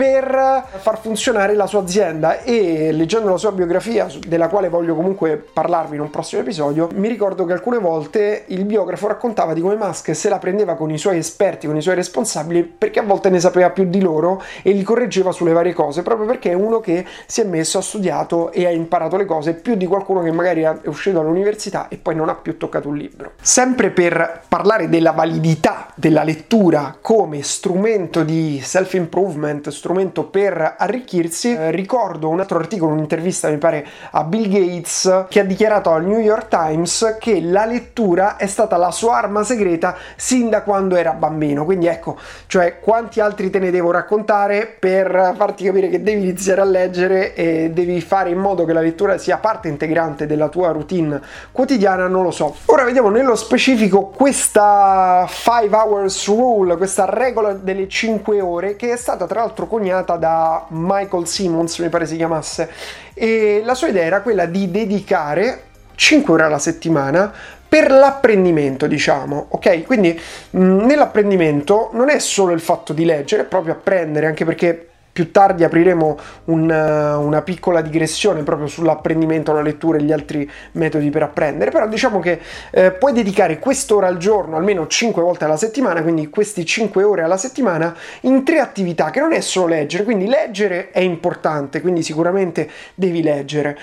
per 0.00 0.64
far 0.78 0.98
funzionare 0.98 1.54
la 1.54 1.66
sua 1.66 1.80
azienda 1.80 2.40
e 2.40 2.90
leggendo 2.90 3.28
la 3.28 3.36
sua 3.36 3.52
biografia, 3.52 4.06
della 4.26 4.48
quale 4.48 4.70
voglio 4.70 4.94
comunque 4.94 5.36
parlarvi 5.36 5.96
in 5.96 6.00
un 6.00 6.08
prossimo 6.08 6.40
episodio, 6.40 6.88
mi 6.94 7.06
ricordo 7.06 7.44
che 7.44 7.52
alcune 7.52 7.76
volte 7.76 8.44
il 8.46 8.64
biografo 8.64 9.08
raccontava 9.08 9.52
di 9.52 9.60
come 9.60 9.74
Musk 9.74 10.16
se 10.16 10.30
la 10.30 10.38
prendeva 10.38 10.74
con 10.74 10.90
i 10.90 10.96
suoi 10.96 11.18
esperti, 11.18 11.66
con 11.66 11.76
i 11.76 11.82
suoi 11.82 11.96
responsabili, 11.96 12.62
perché 12.62 13.00
a 13.00 13.02
volte 13.02 13.28
ne 13.28 13.40
sapeva 13.40 13.68
più 13.68 13.90
di 13.90 14.00
loro 14.00 14.42
e 14.62 14.70
li 14.70 14.82
correggeva 14.82 15.32
sulle 15.32 15.52
varie 15.52 15.74
cose, 15.74 16.00
proprio 16.00 16.26
perché 16.26 16.52
è 16.52 16.54
uno 16.54 16.80
che 16.80 17.04
si 17.26 17.42
è 17.42 17.44
messo, 17.44 17.76
ha 17.76 17.82
studiato 17.82 18.52
e 18.52 18.64
ha 18.64 18.70
imparato 18.70 19.18
le 19.18 19.26
cose 19.26 19.52
più 19.52 19.74
di 19.74 19.84
qualcuno 19.84 20.22
che 20.22 20.32
magari 20.32 20.62
è 20.62 20.78
uscito 20.86 21.18
dall'università 21.18 21.88
e 21.88 21.98
poi 21.98 22.14
non 22.14 22.30
ha 22.30 22.36
più 22.36 22.56
toccato 22.56 22.88
un 22.88 22.96
libro. 22.96 23.32
Sempre 23.42 23.90
per 23.90 24.44
parlare 24.48 24.88
della 24.88 25.10
validità 25.10 25.88
della 25.94 26.22
lettura 26.22 26.96
come 27.02 27.42
strumento 27.42 28.22
di 28.22 28.60
self-improvement, 28.62 29.68
strumento 29.68 29.88
strumento 29.90 30.24
per 30.24 30.76
arricchirsi. 30.78 31.52
Eh, 31.52 31.70
ricordo 31.72 32.28
un 32.28 32.38
altro 32.38 32.58
articolo, 32.58 32.92
un'intervista 32.92 33.48
mi 33.48 33.58
pare 33.58 33.84
a 34.12 34.22
Bill 34.22 34.48
Gates 34.48 35.26
che 35.28 35.40
ha 35.40 35.44
dichiarato 35.44 35.90
al 35.90 36.04
New 36.04 36.20
York 36.20 36.46
Times 36.48 37.16
che 37.18 37.40
la 37.40 37.66
lettura 37.66 38.36
è 38.36 38.46
stata 38.46 38.76
la 38.76 38.92
sua 38.92 39.16
arma 39.16 39.42
segreta 39.42 39.96
sin 40.14 40.48
da 40.48 40.62
quando 40.62 40.94
era 40.94 41.12
bambino. 41.12 41.64
Quindi 41.64 41.86
ecco, 41.86 42.16
cioè 42.46 42.78
quanti 42.78 43.20
altri 43.20 43.50
te 43.50 43.58
ne 43.58 43.70
devo 43.72 43.90
raccontare 43.90 44.72
per 44.78 45.34
farti 45.36 45.64
capire 45.64 45.88
che 45.88 46.02
devi 46.02 46.22
iniziare 46.22 46.60
a 46.60 46.64
leggere 46.64 47.34
e 47.34 47.70
devi 47.70 48.00
fare 48.00 48.30
in 48.30 48.38
modo 48.38 48.64
che 48.64 48.72
la 48.72 48.80
lettura 48.80 49.18
sia 49.18 49.38
parte 49.38 49.66
integrante 49.66 50.26
della 50.26 50.48
tua 50.48 50.70
routine 50.70 51.20
quotidiana, 51.50 52.06
non 52.06 52.22
lo 52.22 52.30
so. 52.30 52.54
Ora 52.66 52.84
vediamo 52.84 53.10
nello 53.10 53.34
specifico 53.34 54.06
questa 54.06 55.26
5 55.28 55.68
hours 55.76 56.26
rule, 56.28 56.76
questa 56.76 57.06
regola 57.06 57.54
delle 57.54 57.88
5 57.88 58.40
ore 58.40 58.76
che 58.76 58.92
è 58.92 58.96
stata 58.96 59.26
tra 59.26 59.40
l'altro 59.40 59.66
con 59.66 59.79
coniata 59.80 60.16
da 60.16 60.66
Michael 60.68 61.26
Simmons, 61.26 61.78
mi 61.78 61.88
pare 61.88 62.04
si 62.04 62.16
chiamasse, 62.16 62.70
e 63.14 63.62
la 63.64 63.74
sua 63.74 63.88
idea 63.88 64.04
era 64.04 64.20
quella 64.20 64.44
di 64.44 64.70
dedicare 64.70 65.62
5 65.94 66.34
ore 66.34 66.42
alla 66.42 66.58
settimana 66.58 67.32
per 67.66 67.90
l'apprendimento, 67.90 68.86
diciamo, 68.86 69.46
ok? 69.50 69.84
Quindi 69.84 70.20
mh, 70.50 70.84
nell'apprendimento 70.84 71.90
non 71.92 72.10
è 72.10 72.18
solo 72.18 72.52
il 72.52 72.60
fatto 72.60 72.92
di 72.92 73.04
leggere, 73.06 73.42
è 73.42 73.46
proprio 73.46 73.72
apprendere, 73.72 74.26
anche 74.26 74.44
perché 74.44 74.89
più 75.12 75.30
tardi 75.30 75.64
apriremo 75.64 76.18
un, 76.46 76.70
una 76.70 77.42
piccola 77.42 77.80
digressione 77.80 78.42
proprio 78.42 78.66
sull'apprendimento, 78.66 79.52
la 79.52 79.62
lettura 79.62 79.98
e 79.98 80.02
gli 80.02 80.12
altri 80.12 80.48
metodi 80.72 81.10
per 81.10 81.22
apprendere, 81.22 81.70
però 81.70 81.88
diciamo 81.88 82.20
che 82.20 82.40
eh, 82.70 82.92
puoi 82.92 83.12
dedicare 83.12 83.58
quest'ora 83.58 84.06
al 84.06 84.18
giorno, 84.18 84.56
almeno 84.56 84.86
5 84.86 85.22
volte 85.22 85.44
alla 85.44 85.56
settimana, 85.56 86.02
quindi 86.02 86.28
questi 86.28 86.64
5 86.64 87.02
ore 87.02 87.22
alla 87.22 87.36
settimana, 87.36 87.94
in 88.22 88.44
tre 88.44 88.58
attività, 88.58 89.10
che 89.10 89.20
non 89.20 89.32
è 89.32 89.40
solo 89.40 89.68
leggere, 89.68 90.04
quindi 90.04 90.26
leggere 90.26 90.90
è 90.90 91.00
importante, 91.00 91.80
quindi 91.80 92.02
sicuramente 92.02 92.68
devi 92.94 93.22
leggere. 93.22 93.78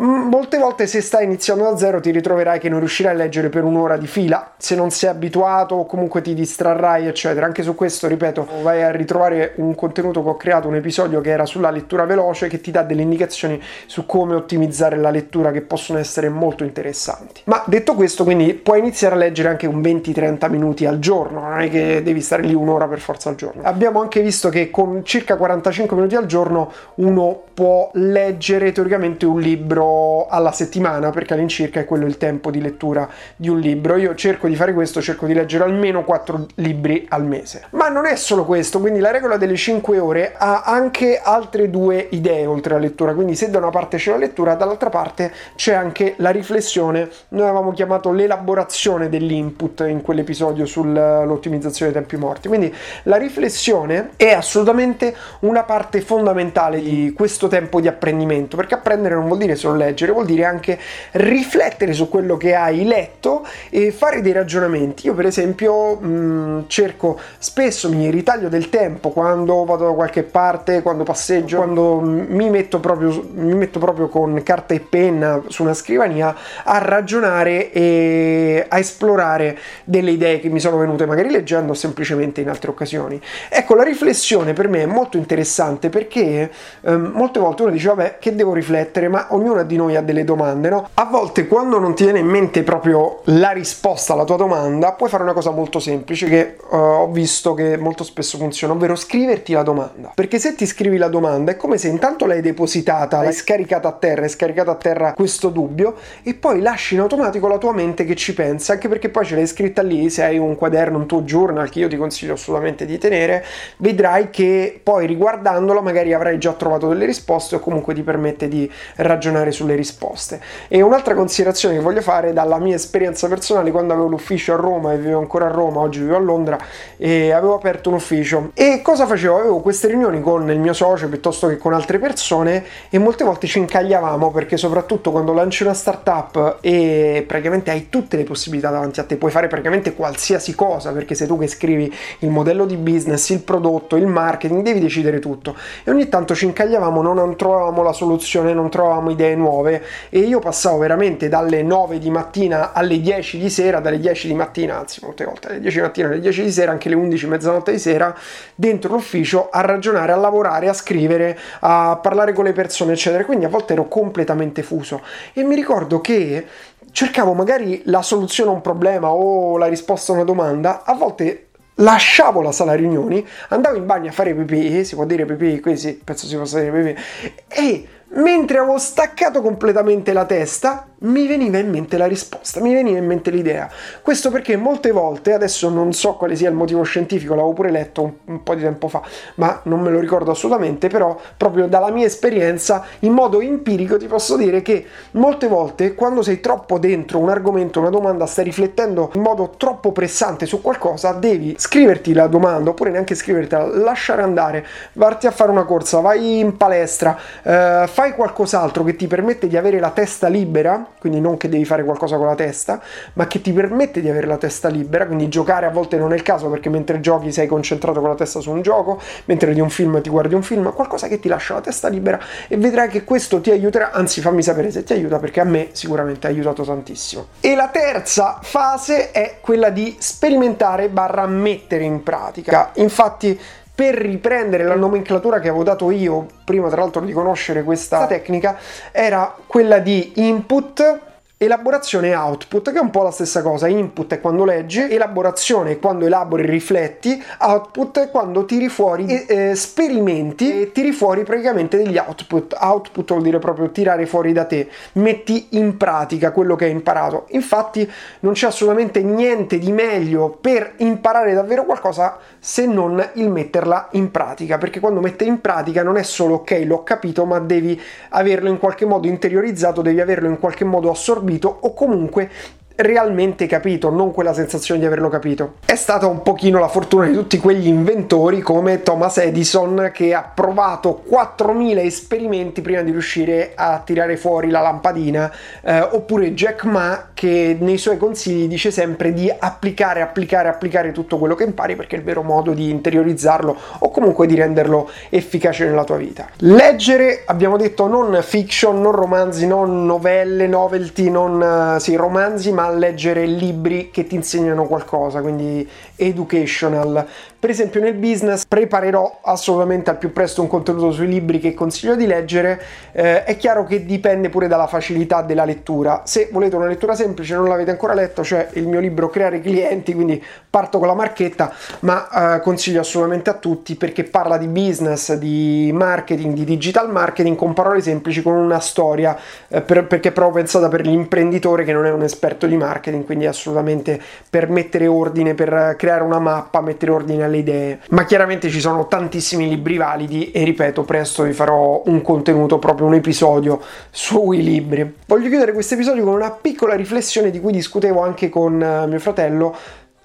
Mm, 0.00 0.28
molte 0.28 0.56
volte 0.56 0.86
se 0.86 1.02
stai 1.02 1.24
iniziando 1.24 1.64
da 1.64 1.76
zero 1.76 2.00
ti 2.00 2.10
ritroverai 2.10 2.58
che 2.58 2.70
non 2.70 2.78
riuscirai 2.78 3.12
a 3.12 3.16
leggere 3.16 3.50
per 3.50 3.62
un'ora 3.62 3.98
di 3.98 4.06
fila, 4.06 4.54
se 4.56 4.74
non 4.74 4.90
sei 4.90 5.10
abituato 5.10 5.74
o 5.74 5.84
comunque 5.84 6.22
ti 6.22 6.32
distrarrai 6.32 7.06
eccetera. 7.06 7.44
Anche 7.44 7.62
su 7.62 7.74
questo, 7.74 8.08
ripeto, 8.08 8.48
vai 8.62 8.82
a 8.82 8.90
ritrovare 8.90 9.52
un 9.56 9.74
contenuto 9.74 10.22
che 10.22 10.28
ho 10.30 10.36
creato, 10.38 10.66
un 10.66 10.76
episodio 10.76 11.20
che 11.20 11.28
era 11.28 11.44
sulla 11.44 11.70
lettura 11.70 12.06
veloce 12.06 12.48
che 12.48 12.62
ti 12.62 12.70
dà 12.70 12.82
delle 12.82 13.02
indicazioni 13.02 13.60
su 13.84 14.06
come 14.06 14.34
ottimizzare 14.34 14.96
la 14.96 15.10
lettura 15.10 15.50
che 15.50 15.60
possono 15.60 15.98
essere 15.98 16.30
molto 16.30 16.64
interessanti. 16.64 17.42
Ma 17.44 17.62
detto 17.66 17.94
questo, 17.94 18.24
quindi 18.24 18.54
puoi 18.54 18.78
iniziare 18.78 19.14
a 19.14 19.18
leggere 19.18 19.50
anche 19.50 19.66
un 19.66 19.82
20-30 19.82 20.48
minuti 20.48 20.86
al 20.86 21.00
giorno, 21.00 21.40
non 21.40 21.60
è 21.60 21.68
che 21.68 22.02
devi 22.02 22.22
stare 22.22 22.42
lì 22.44 22.54
un'ora 22.54 22.88
per 22.88 23.00
forza 23.00 23.28
al 23.28 23.34
giorno. 23.34 23.60
Abbiamo 23.64 24.00
anche 24.00 24.22
visto 24.22 24.48
che 24.48 24.70
con 24.70 25.04
circa 25.04 25.36
45 25.36 25.94
minuti 25.96 26.16
al 26.16 26.24
giorno 26.24 26.72
uno 26.94 27.42
può 27.52 27.90
leggere 27.94 28.72
teoricamente 28.72 29.26
un 29.26 29.38
libro 29.38 29.81
libro 29.82 30.26
alla 30.28 30.52
settimana, 30.52 31.10
perché 31.10 31.34
all'incirca 31.34 31.80
è 31.80 31.84
quello 31.84 32.06
il 32.06 32.16
tempo 32.16 32.50
di 32.50 32.60
lettura 32.60 33.08
di 33.36 33.48
un 33.48 33.58
libro. 33.58 33.96
Io 33.96 34.14
cerco 34.14 34.46
di 34.46 34.54
fare 34.54 34.72
questo, 34.72 35.02
cerco 35.02 35.26
di 35.26 35.34
leggere 35.34 35.64
almeno 35.64 36.04
4 36.04 36.46
libri 36.56 37.06
al 37.08 37.24
mese. 37.24 37.64
Ma 37.70 37.88
non 37.88 38.06
è 38.06 38.16
solo 38.16 38.44
questo, 38.44 38.80
quindi 38.80 39.00
la 39.00 39.10
regola 39.10 39.36
delle 39.36 39.56
5 39.56 39.98
ore 39.98 40.32
ha 40.36 40.62
anche 40.62 41.20
altre 41.22 41.70
due 41.70 42.06
idee 42.10 42.46
oltre 42.46 42.74
alla 42.74 42.82
lettura. 42.82 43.14
Quindi 43.14 43.34
se 43.34 43.50
da 43.50 43.58
una 43.58 43.70
parte 43.70 43.96
c'è 43.96 44.12
la 44.12 44.18
lettura, 44.18 44.54
dall'altra 44.54 44.88
parte 44.88 45.32
c'è 45.56 45.74
anche 45.74 46.14
la 46.18 46.30
riflessione. 46.30 47.08
Noi 47.28 47.42
avevamo 47.42 47.72
chiamato 47.72 48.12
l'elaborazione 48.12 49.08
dell'input 49.08 49.84
in 49.88 50.02
quell'episodio 50.02 50.64
sull'ottimizzazione 50.66 51.92
dei 51.92 52.00
tempi 52.00 52.16
morti. 52.16 52.48
Quindi 52.48 52.72
la 53.04 53.16
riflessione 53.16 54.10
è 54.16 54.32
assolutamente 54.32 55.14
una 55.40 55.64
parte 55.64 56.00
fondamentale 56.00 56.80
di 56.80 57.12
questo 57.16 57.48
tempo 57.48 57.80
di 57.80 57.88
apprendimento, 57.88 58.56
perché 58.56 58.74
apprendere 58.74 59.14
non 59.14 59.26
vuol 59.26 59.38
dire 59.38 59.56
solo 59.56 59.71
leggere, 59.76 60.12
vuol 60.12 60.26
dire 60.26 60.44
anche 60.44 60.78
riflettere 61.12 61.92
su 61.92 62.08
quello 62.08 62.36
che 62.36 62.54
hai 62.54 62.84
letto 62.84 63.46
e 63.70 63.90
fare 63.92 64.20
dei 64.20 64.32
ragionamenti. 64.32 65.06
Io 65.06 65.14
per 65.14 65.26
esempio 65.26 65.96
mh, 65.96 66.06
mm, 66.06 66.60
cerco 66.66 67.18
spesso, 67.38 67.88
mi 67.88 68.10
ritaglio 68.10 68.48
del 68.48 68.68
tempo 68.68 69.10
quando 69.10 69.64
vado 69.64 69.86
da 69.86 69.92
qualche 69.92 70.22
parte, 70.22 70.82
quando 70.82 71.04
passeggio, 71.04 71.56
quando 71.56 72.00
mi 72.00 72.50
metto 72.50 72.80
proprio, 72.80 73.24
mi 73.34 73.54
metto 73.54 73.78
proprio 73.78 74.08
con 74.08 74.40
carta 74.42 74.74
e 74.74 74.80
penna 74.80 75.42
su 75.48 75.62
una 75.62 75.74
scrivania 75.74 76.34
a 76.64 76.78
ragionare 76.78 77.72
e 77.72 78.64
a 78.68 78.78
esplorare 78.78 79.58
delle 79.84 80.10
idee 80.12 80.40
che 80.40 80.48
mi 80.48 80.60
sono 80.60 80.78
venute 80.78 81.06
magari 81.06 81.30
leggendo 81.30 81.72
o 81.72 81.74
semplicemente 81.74 82.40
in 82.40 82.48
altre 82.48 82.70
occasioni. 82.70 83.20
Ecco, 83.48 83.74
la 83.74 83.82
riflessione 83.82 84.52
per 84.52 84.68
me 84.68 84.82
è 84.82 84.86
molto 84.86 85.16
interessante 85.16 85.88
perché 85.88 86.50
ehm, 86.82 87.12
molte 87.14 87.38
volte 87.38 87.62
uno 87.62 87.70
dice 87.70 87.88
vabbè 87.88 88.16
che 88.18 88.34
devo 88.34 88.54
riflettere, 88.54 89.08
ma 89.08 89.26
ognuna 89.62 89.64
di 89.64 89.76
noi 89.76 89.96
ha 89.96 90.02
delle 90.02 90.24
domande, 90.24 90.68
no? 90.68 90.88
A 90.94 91.04
volte 91.04 91.46
quando 91.46 91.78
non 91.78 91.94
ti 91.94 92.04
viene 92.04 92.18
in 92.18 92.26
mente 92.26 92.62
proprio 92.62 93.20
la 93.24 93.50
risposta 93.50 94.12
alla 94.12 94.24
tua 94.24 94.36
domanda, 94.36 94.92
puoi 94.92 95.08
fare 95.08 95.22
una 95.22 95.32
cosa 95.32 95.50
molto 95.50 95.78
semplice 95.78 96.28
che 96.28 96.56
uh, 96.60 96.76
ho 96.76 97.10
visto 97.10 97.54
che 97.54 97.76
molto 97.76 98.04
spesso 98.04 98.36
funziona, 98.38 98.74
ovvero 98.74 98.94
scriverti 98.94 99.52
la 99.52 99.62
domanda. 99.62 100.12
Perché 100.14 100.38
se 100.38 100.54
ti 100.54 100.66
scrivi 100.66 100.96
la 100.96 101.08
domanda 101.08 101.52
è 101.52 101.56
come 101.56 101.78
se 101.78 101.88
intanto 101.88 102.26
l'hai 102.26 102.40
depositata, 102.40 103.22
l'hai 103.22 103.32
scaricata 103.32 103.88
a 103.88 103.92
terra, 103.92 104.22
hai 104.22 104.28
scaricato 104.28 104.70
a 104.70 104.74
terra 104.74 105.12
questo 105.14 105.48
dubbio 105.48 105.94
e 106.22 106.34
poi 106.34 106.60
lasci 106.60 106.94
in 106.94 107.00
automatico 107.00 107.48
la 107.48 107.58
tua 107.58 107.72
mente 107.72 108.04
che 108.04 108.14
ci 108.14 108.34
pensa, 108.34 108.72
anche 108.72 108.88
perché 108.88 109.08
poi 109.08 109.24
ce 109.24 109.36
l'hai 109.36 109.46
scritta 109.46 109.82
lì, 109.82 110.10
se 110.10 110.22
hai 110.24 110.38
un 110.38 110.56
quaderno, 110.56 110.98
un 110.98 111.06
tuo 111.06 111.22
journal 111.22 111.68
che 111.68 111.80
io 111.80 111.88
ti 111.88 111.96
consiglio 111.96 112.34
assolutamente 112.34 112.84
di 112.84 112.98
tenere, 112.98 113.44
vedrai 113.78 114.30
che 114.30 114.80
poi 114.82 115.06
riguardandola 115.06 115.80
magari 115.80 116.12
avrai 116.12 116.38
già 116.38 116.52
trovato 116.52 116.88
delle 116.88 117.06
risposte 117.06 117.56
o 117.56 117.58
comunque 117.58 117.94
ti 117.94 118.02
permette 118.02 118.48
di 118.48 118.70
ragionare 118.96 119.51
sulle 119.52 119.74
risposte. 119.74 120.40
E 120.68 120.82
un'altra 120.82 121.14
considerazione 121.14 121.76
che 121.76 121.80
voglio 121.80 122.00
fare 122.00 122.32
dalla 122.32 122.58
mia 122.58 122.74
esperienza 122.74 123.28
personale, 123.28 123.70
quando 123.70 123.92
avevo 123.92 124.08
l'ufficio 124.08 124.54
a 124.54 124.56
Roma 124.56 124.92
e 124.92 124.98
vivevo 124.98 125.18
ancora 125.18 125.46
a 125.46 125.50
Roma, 125.50 125.80
oggi 125.80 126.00
vivo 126.00 126.16
a 126.16 126.20
Londra, 126.20 126.58
e 126.96 127.32
avevo 127.32 127.54
aperto 127.54 127.88
un 127.88 127.96
ufficio. 127.96 128.50
E 128.54 128.80
cosa 128.82 129.06
facevo? 129.06 129.38
Avevo 129.38 129.60
queste 129.60 129.88
riunioni 129.88 130.20
con 130.20 130.50
il 130.50 130.58
mio 130.58 130.72
socio 130.72 131.08
piuttosto 131.08 131.48
che 131.48 131.58
con 131.58 131.72
altre 131.72 131.98
persone 131.98 132.64
e 132.90 132.98
molte 132.98 133.24
volte 133.24 133.46
ci 133.46 133.58
incagliavamo 133.58 134.30
perché 134.30 134.56
soprattutto 134.56 135.10
quando 135.10 135.32
lanci 135.32 135.62
una 135.62 135.74
startup 135.74 136.58
e 136.60 137.24
praticamente 137.26 137.70
hai 137.70 137.88
tutte 137.88 138.16
le 138.16 138.24
possibilità 138.24 138.70
davanti 138.70 139.00
a 139.00 139.04
te, 139.04 139.16
puoi 139.16 139.30
fare 139.30 139.48
praticamente 139.48 139.94
qualsiasi 139.94 140.54
cosa 140.54 140.92
perché 140.92 141.14
sei 141.14 141.26
tu 141.26 141.38
che 141.38 141.46
scrivi 141.46 141.92
il 142.20 142.30
modello 142.30 142.64
di 142.64 142.76
business, 142.76 143.28
il 143.30 143.40
prodotto, 143.40 143.96
il 143.96 144.06
marketing, 144.06 144.62
devi 144.62 144.80
decidere 144.80 145.18
tutto. 145.18 145.54
E 145.84 145.90
ogni 145.90 146.08
tanto 146.08 146.34
ci 146.34 146.44
incagliavamo, 146.46 147.02
non 147.02 147.36
trovavamo 147.36 147.82
la 147.82 147.92
soluzione, 147.92 148.52
non 148.52 148.70
trovavamo 148.70 149.10
idee 149.10 149.34
nuove 149.42 149.82
e 150.08 150.20
io 150.20 150.38
passavo 150.38 150.78
veramente 150.78 151.28
dalle 151.28 151.62
9 151.62 151.98
di 151.98 152.10
mattina 152.10 152.72
alle 152.72 153.00
10 153.00 153.38
di 153.38 153.50
sera, 153.50 153.80
dalle 153.80 153.98
10 153.98 154.28
di 154.28 154.34
mattina, 154.34 154.78
anzi 154.78 155.00
molte 155.02 155.24
volte 155.24 155.48
alle 155.48 155.60
10 155.60 155.76
di 155.76 155.82
mattina 155.82 156.08
alle 156.08 156.20
10 156.20 156.42
di 156.42 156.50
sera, 156.50 156.72
anche 156.72 156.88
le 156.88 156.94
11 156.94 157.26
mezzanotte 157.26 157.72
di 157.72 157.78
sera, 157.78 158.16
dentro 158.54 158.92
l'ufficio 158.92 159.48
a 159.50 159.60
ragionare, 159.60 160.12
a 160.12 160.16
lavorare, 160.16 160.68
a 160.68 160.72
scrivere, 160.72 161.38
a 161.60 161.98
parlare 162.00 162.32
con 162.32 162.44
le 162.44 162.52
persone, 162.52 162.92
eccetera. 162.92 163.24
Quindi 163.24 163.44
a 163.44 163.48
volte 163.48 163.74
ero 163.74 163.88
completamente 163.88 164.62
fuso 164.62 165.02
e 165.32 165.42
mi 165.42 165.54
ricordo 165.54 166.00
che 166.00 166.46
cercavo 166.92 167.32
magari 167.32 167.82
la 167.86 168.02
soluzione 168.02 168.50
a 168.50 168.54
un 168.54 168.60
problema 168.60 169.12
o 169.12 169.56
la 169.56 169.66
risposta 169.66 170.12
a 170.12 170.16
una 170.16 170.24
domanda, 170.24 170.82
a 170.84 170.94
volte 170.94 171.48
lasciavo 171.76 172.42
la 172.42 172.52
sala 172.52 172.74
riunioni, 172.74 173.26
andavo 173.48 173.76
in 173.76 173.86
bagno 173.86 174.10
a 174.10 174.12
fare 174.12 174.34
pipì, 174.34 174.84
si 174.84 174.94
può 174.94 175.04
dire 175.04 175.24
pipì, 175.24 175.58
qui 175.60 175.76
sì, 175.76 176.00
penso 176.02 176.26
si 176.26 176.36
possa 176.36 176.60
dire 176.60 176.70
pipì, 176.70 177.00
e 177.48 177.86
mentre 178.14 178.58
avevo 178.58 178.78
staccato 178.78 179.40
completamente 179.40 180.12
la 180.12 180.24
testa, 180.24 180.86
mi 181.02 181.26
veniva 181.26 181.58
in 181.58 181.70
mente 181.70 181.96
la 181.96 182.06
risposta, 182.06 182.60
mi 182.60 182.72
veniva 182.74 182.98
in 182.98 183.06
mente 183.06 183.30
l'idea. 183.30 183.68
Questo 184.02 184.30
perché 184.30 184.56
molte 184.56 184.90
volte, 184.90 185.32
adesso 185.32 185.68
non 185.68 185.92
so 185.92 186.14
quale 186.14 186.36
sia 186.36 186.48
il 186.48 186.54
motivo 186.54 186.82
scientifico, 186.82 187.34
l'avevo 187.34 187.52
pure 187.52 187.70
letto 187.70 188.02
un, 188.02 188.12
un, 188.24 188.42
po' 188.42 188.54
di 188.54 188.62
tempo 188.62 188.88
fa, 188.88 189.02
ma 189.36 189.60
non 189.64 189.80
me 189.80 189.90
lo 189.90 189.98
ricordo 189.98 190.30
assolutamente, 190.30 190.88
però 190.88 191.18
proprio 191.36 191.66
dalla 191.66 191.90
mia 191.90 192.06
esperienza, 192.06 192.84
in 193.00 193.12
modo 193.12 193.40
empirico 193.40 193.96
ti 193.96 194.06
posso 194.06 194.36
dire 194.36 194.62
che 194.62 194.86
molte 195.12 195.48
volte 195.48 195.94
quando 195.94 196.22
sei 196.22 196.40
troppo 196.40 196.78
dentro 196.78 197.18
un 197.18 197.30
argomento, 197.30 197.80
una 197.80 197.90
domanda, 197.90 198.26
stai 198.26 198.44
riflettendo 198.44 199.10
in 199.14 199.22
modo 199.22 199.54
troppo 199.56 199.92
pressante 199.92 200.46
su 200.46 200.60
qualcosa, 200.60 201.12
devi 201.12 201.54
scriverti 201.58 202.12
la 202.12 202.26
domanda 202.26 202.70
oppure 202.70 202.90
neanche 202.90 203.14
scrivertela, 203.14 203.66
lasciare 203.66 204.22
andare, 204.22 204.66
varti 204.94 205.26
a 205.26 205.30
fare 205.30 205.50
una 205.50 205.64
corsa, 205.64 206.00
vai 206.00 206.38
in 206.38 206.56
palestra, 206.56 207.18
eh, 207.42 207.84
fai 207.88 208.12
qualcos'altro 208.14 208.84
che 208.84 208.96
ti 208.96 209.06
permette 209.06 209.48
di 209.48 209.56
avere 209.56 209.80
la 209.80 209.90
testa 209.90 210.28
libera 210.28 210.91
quindi 210.98 211.20
non 211.20 211.36
che 211.36 211.48
devi 211.48 211.64
fare 211.64 211.84
qualcosa 211.84 212.16
con 212.16 212.26
la 212.26 212.34
testa, 212.34 212.80
ma 213.14 213.26
che 213.26 213.40
ti 213.40 213.52
permette 213.52 214.00
di 214.00 214.08
avere 214.08 214.26
la 214.26 214.36
testa 214.36 214.68
libera, 214.68 215.06
quindi 215.06 215.28
giocare 215.28 215.66
a 215.66 215.70
volte 215.70 215.96
non 215.96 216.12
è 216.12 216.16
il 216.16 216.22
caso 216.22 216.48
perché 216.48 216.68
mentre 216.68 217.00
giochi 217.00 217.32
sei 217.32 217.46
concentrato 217.46 218.00
con 218.00 218.08
la 218.08 218.14
testa 218.14 218.40
su 218.40 218.50
un 218.50 218.62
gioco, 218.62 219.00
mentre 219.26 219.48
vedi 219.48 219.60
un 219.60 219.70
film 219.70 220.00
ti 220.00 220.10
guardi 220.10 220.34
un 220.34 220.42
film, 220.42 220.72
qualcosa 220.72 221.08
che 221.08 221.18
ti 221.18 221.28
lascia 221.28 221.54
la 221.54 221.60
testa 221.60 221.88
libera 221.88 222.20
e 222.48 222.56
vedrai 222.56 222.88
che 222.88 223.04
questo 223.04 223.40
ti 223.40 223.50
aiuterà, 223.50 223.90
anzi 223.92 224.20
fammi 224.20 224.42
sapere 224.42 224.70
se 224.70 224.84
ti 224.84 224.92
aiuta 224.92 225.18
perché 225.18 225.40
a 225.40 225.44
me 225.44 225.68
sicuramente 225.72 226.26
ha 226.26 226.30
aiutato 226.30 226.62
tantissimo. 226.62 227.26
E 227.40 227.54
la 227.54 227.68
terza 227.68 228.38
fase 228.42 229.10
è 229.10 229.38
quella 229.40 229.70
di 229.70 229.96
sperimentare 229.98 230.88
barra 230.88 231.26
mettere 231.26 231.84
in 231.84 232.02
pratica. 232.02 232.70
Infatti 232.74 233.38
per 233.74 233.94
riprendere 233.94 234.64
la 234.64 234.76
nomenclatura 234.76 235.40
che 235.40 235.48
avevo 235.48 235.64
dato 235.64 235.90
io 235.90 236.26
prima 236.44 236.68
tra 236.68 236.82
l'altro 236.82 237.00
di 237.00 237.12
conoscere 237.12 237.62
questa 237.62 238.06
tecnica 238.06 238.58
era 238.90 239.34
quella 239.46 239.78
di 239.78 240.12
input 240.16 241.10
elaborazione 241.44 242.08
e 242.10 242.14
output, 242.14 242.70
che 242.70 242.78
è 242.78 242.80
un 242.80 242.90
po' 242.90 243.02
la 243.02 243.10
stessa 243.10 243.42
cosa. 243.42 243.66
Input 243.66 244.12
è 244.14 244.20
quando 244.20 244.44
leggi, 244.44 244.80
elaborazione 244.80 245.72
è 245.72 245.78
quando 245.78 246.06
elabori, 246.06 246.46
rifletti, 246.46 247.22
output 247.40 247.98
è 247.98 248.10
quando 248.10 248.44
tiri 248.44 248.68
fuori, 248.68 249.06
e, 249.06 249.24
eh, 249.26 249.54
sperimenti 249.56 250.62
e 250.62 250.72
tiri 250.72 250.92
fuori 250.92 251.24
praticamente 251.24 251.76
degli 251.76 251.98
output. 251.98 252.56
Output 252.58 253.10
vuol 253.10 253.22
dire 253.22 253.38
proprio 253.40 253.70
tirare 253.70 254.06
fuori 254.06 254.32
da 254.32 254.44
te, 254.44 254.68
metti 254.92 255.48
in 255.50 255.76
pratica 255.76 256.30
quello 256.30 256.54
che 256.54 256.66
hai 256.66 256.70
imparato. 256.70 257.26
Infatti 257.30 257.90
non 258.20 258.34
c'è 258.34 258.46
assolutamente 258.46 259.02
niente 259.02 259.58
di 259.58 259.72
meglio 259.72 260.38
per 260.40 260.74
imparare 260.76 261.34
davvero 261.34 261.64
qualcosa 261.64 262.18
se 262.38 262.66
non 262.66 263.04
il 263.14 263.30
metterla 263.30 263.88
in 263.92 264.10
pratica, 264.12 264.58
perché 264.58 264.78
quando 264.78 265.00
metti 265.00 265.26
in 265.26 265.40
pratica 265.40 265.82
non 265.82 265.96
è 265.96 266.02
solo 266.02 266.34
ok, 266.36 266.62
l'ho 266.64 266.84
capito, 266.84 267.24
ma 267.24 267.40
devi 267.40 267.80
averlo 268.10 268.48
in 268.48 268.58
qualche 268.58 268.84
modo 268.84 269.08
interiorizzato, 269.08 269.82
devi 269.82 270.00
averlo 270.00 270.28
in 270.28 270.38
qualche 270.38 270.64
modo 270.64 270.90
assorbito 270.90 271.30
o 271.60 271.70
comunque 271.70 272.28
realmente 272.76 273.46
capito, 273.46 273.90
non 273.90 274.12
quella 274.12 274.32
sensazione 274.32 274.80
di 274.80 274.86
averlo 274.86 275.08
capito. 275.08 275.54
È 275.64 275.74
stata 275.74 276.06
un 276.06 276.22
pochino 276.22 276.58
la 276.58 276.68
fortuna 276.68 277.06
di 277.06 277.12
tutti 277.12 277.38
quegli 277.38 277.66
inventori 277.66 278.40
come 278.40 278.82
Thomas 278.82 279.18
Edison 279.18 279.90
che 279.92 280.14
ha 280.14 280.22
provato 280.22 280.94
4000 281.06 281.82
esperimenti 281.82 282.60
prima 282.60 282.82
di 282.82 282.90
riuscire 282.90 283.52
a 283.54 283.82
tirare 283.84 284.16
fuori 284.16 284.50
la 284.50 284.60
lampadina, 284.60 285.32
eh, 285.62 285.80
oppure 285.80 286.32
Jack 286.34 286.64
Ma 286.64 287.08
che 287.14 287.56
nei 287.58 287.78
suoi 287.78 287.98
consigli 287.98 288.48
dice 288.48 288.70
sempre 288.70 289.12
di 289.12 289.32
applicare, 289.36 290.00
applicare, 290.00 290.48
applicare 290.48 290.92
tutto 290.92 291.18
quello 291.18 291.34
che 291.34 291.44
impari 291.44 291.76
perché 291.76 291.96
è 291.96 291.98
il 291.98 292.04
vero 292.04 292.22
modo 292.22 292.52
di 292.52 292.70
interiorizzarlo 292.70 293.56
o 293.78 293.90
comunque 293.90 294.26
di 294.26 294.34
renderlo 294.34 294.90
efficace 295.08 295.64
nella 295.66 295.84
tua 295.84 295.96
vita. 295.96 296.28
Leggere, 296.38 297.22
abbiamo 297.26 297.56
detto 297.56 297.86
non 297.86 298.18
fiction, 298.22 298.80
non 298.80 298.92
romanzi, 298.92 299.46
non 299.46 299.84
novelle, 299.84 300.46
novelty, 300.46 301.10
non 301.10 301.76
sì, 301.78 301.96
romanzi, 301.96 302.52
ma 302.52 302.61
leggere 302.70 303.26
libri 303.26 303.90
che 303.90 304.06
ti 304.06 304.14
insegnano 304.14 304.64
qualcosa, 304.66 305.20
quindi 305.20 305.68
educational. 305.96 307.06
Per 307.42 307.50
esempio 307.50 307.80
nel 307.80 307.94
business 307.94 308.44
preparerò 308.46 309.18
assolutamente 309.20 309.90
al 309.90 309.98
più 309.98 310.12
presto 310.12 310.42
un 310.42 310.46
contenuto 310.46 310.92
sui 310.92 311.08
libri 311.08 311.40
che 311.40 311.54
consiglio 311.54 311.96
di 311.96 312.06
leggere, 312.06 312.62
eh, 312.92 313.24
è 313.24 313.36
chiaro 313.36 313.64
che 313.64 313.84
dipende 313.84 314.28
pure 314.28 314.46
dalla 314.46 314.68
facilità 314.68 315.22
della 315.22 315.44
lettura. 315.44 316.02
Se 316.04 316.28
volete 316.30 316.54
una 316.54 316.68
lettura 316.68 316.94
semplice 316.94 317.34
non 317.34 317.48
l'avete 317.48 317.72
ancora 317.72 317.94
letto, 317.94 318.22
c'è 318.22 318.50
il 318.52 318.68
mio 318.68 318.78
libro 318.78 319.10
Creare 319.10 319.40
clienti, 319.40 319.92
quindi 319.92 320.22
parto 320.48 320.78
con 320.78 320.86
la 320.86 320.94
marchetta, 320.94 321.52
ma 321.80 322.36
eh, 322.36 322.40
consiglio 322.42 322.78
assolutamente 322.78 323.30
a 323.30 323.34
tutti 323.34 323.74
perché 323.74 324.04
parla 324.04 324.38
di 324.38 324.46
business, 324.46 325.12
di 325.14 325.72
marketing, 325.74 326.34
di 326.34 326.44
digital 326.44 326.92
marketing 326.92 327.34
con 327.34 327.54
parole 327.54 327.80
semplici, 327.80 328.22
con 328.22 328.34
una 328.34 328.60
storia, 328.60 329.18
eh, 329.48 329.62
per, 329.62 329.88
perché 329.88 330.10
è 330.10 330.12
proprio 330.12 330.36
pensata 330.36 330.68
per 330.68 330.86
l'imprenditore 330.86 331.64
che 331.64 331.72
non 331.72 331.86
è 331.86 331.90
un 331.90 332.04
esperto 332.04 332.46
di 332.46 332.56
marketing, 332.56 333.04
quindi 333.04 333.26
assolutamente 333.26 334.00
per 334.30 334.48
mettere 334.48 334.86
ordine, 334.86 335.34
per 335.34 335.74
creare 335.76 336.04
una 336.04 336.20
mappa, 336.20 336.60
mettere 336.60 336.92
ordine 336.92 337.30
alle 337.31 337.31
alle 337.32 337.38
idee, 337.38 337.80
ma 337.90 338.04
chiaramente 338.04 338.50
ci 338.50 338.60
sono 338.60 338.86
tantissimi 338.86 339.48
libri 339.48 339.76
validi 339.76 340.30
e 340.30 340.44
ripeto, 340.44 340.82
presto 340.82 341.22
vi 341.22 341.32
farò 341.32 341.82
un 341.86 342.02
contenuto, 342.02 342.58
proprio 342.58 342.86
un 342.86 342.94
episodio 342.94 343.60
sui 343.90 344.42
libri. 344.42 344.94
Voglio 345.06 345.28
chiudere 345.28 345.52
questo 345.52 345.74
episodio 345.74 346.04
con 346.04 346.14
una 346.14 346.30
piccola 346.30 346.74
riflessione 346.74 347.30
di 347.30 347.40
cui 347.40 347.52
discutevo 347.52 348.00
anche 348.00 348.28
con 348.28 348.62
eh, 348.62 348.86
mio 348.86 348.98
fratello 348.98 349.56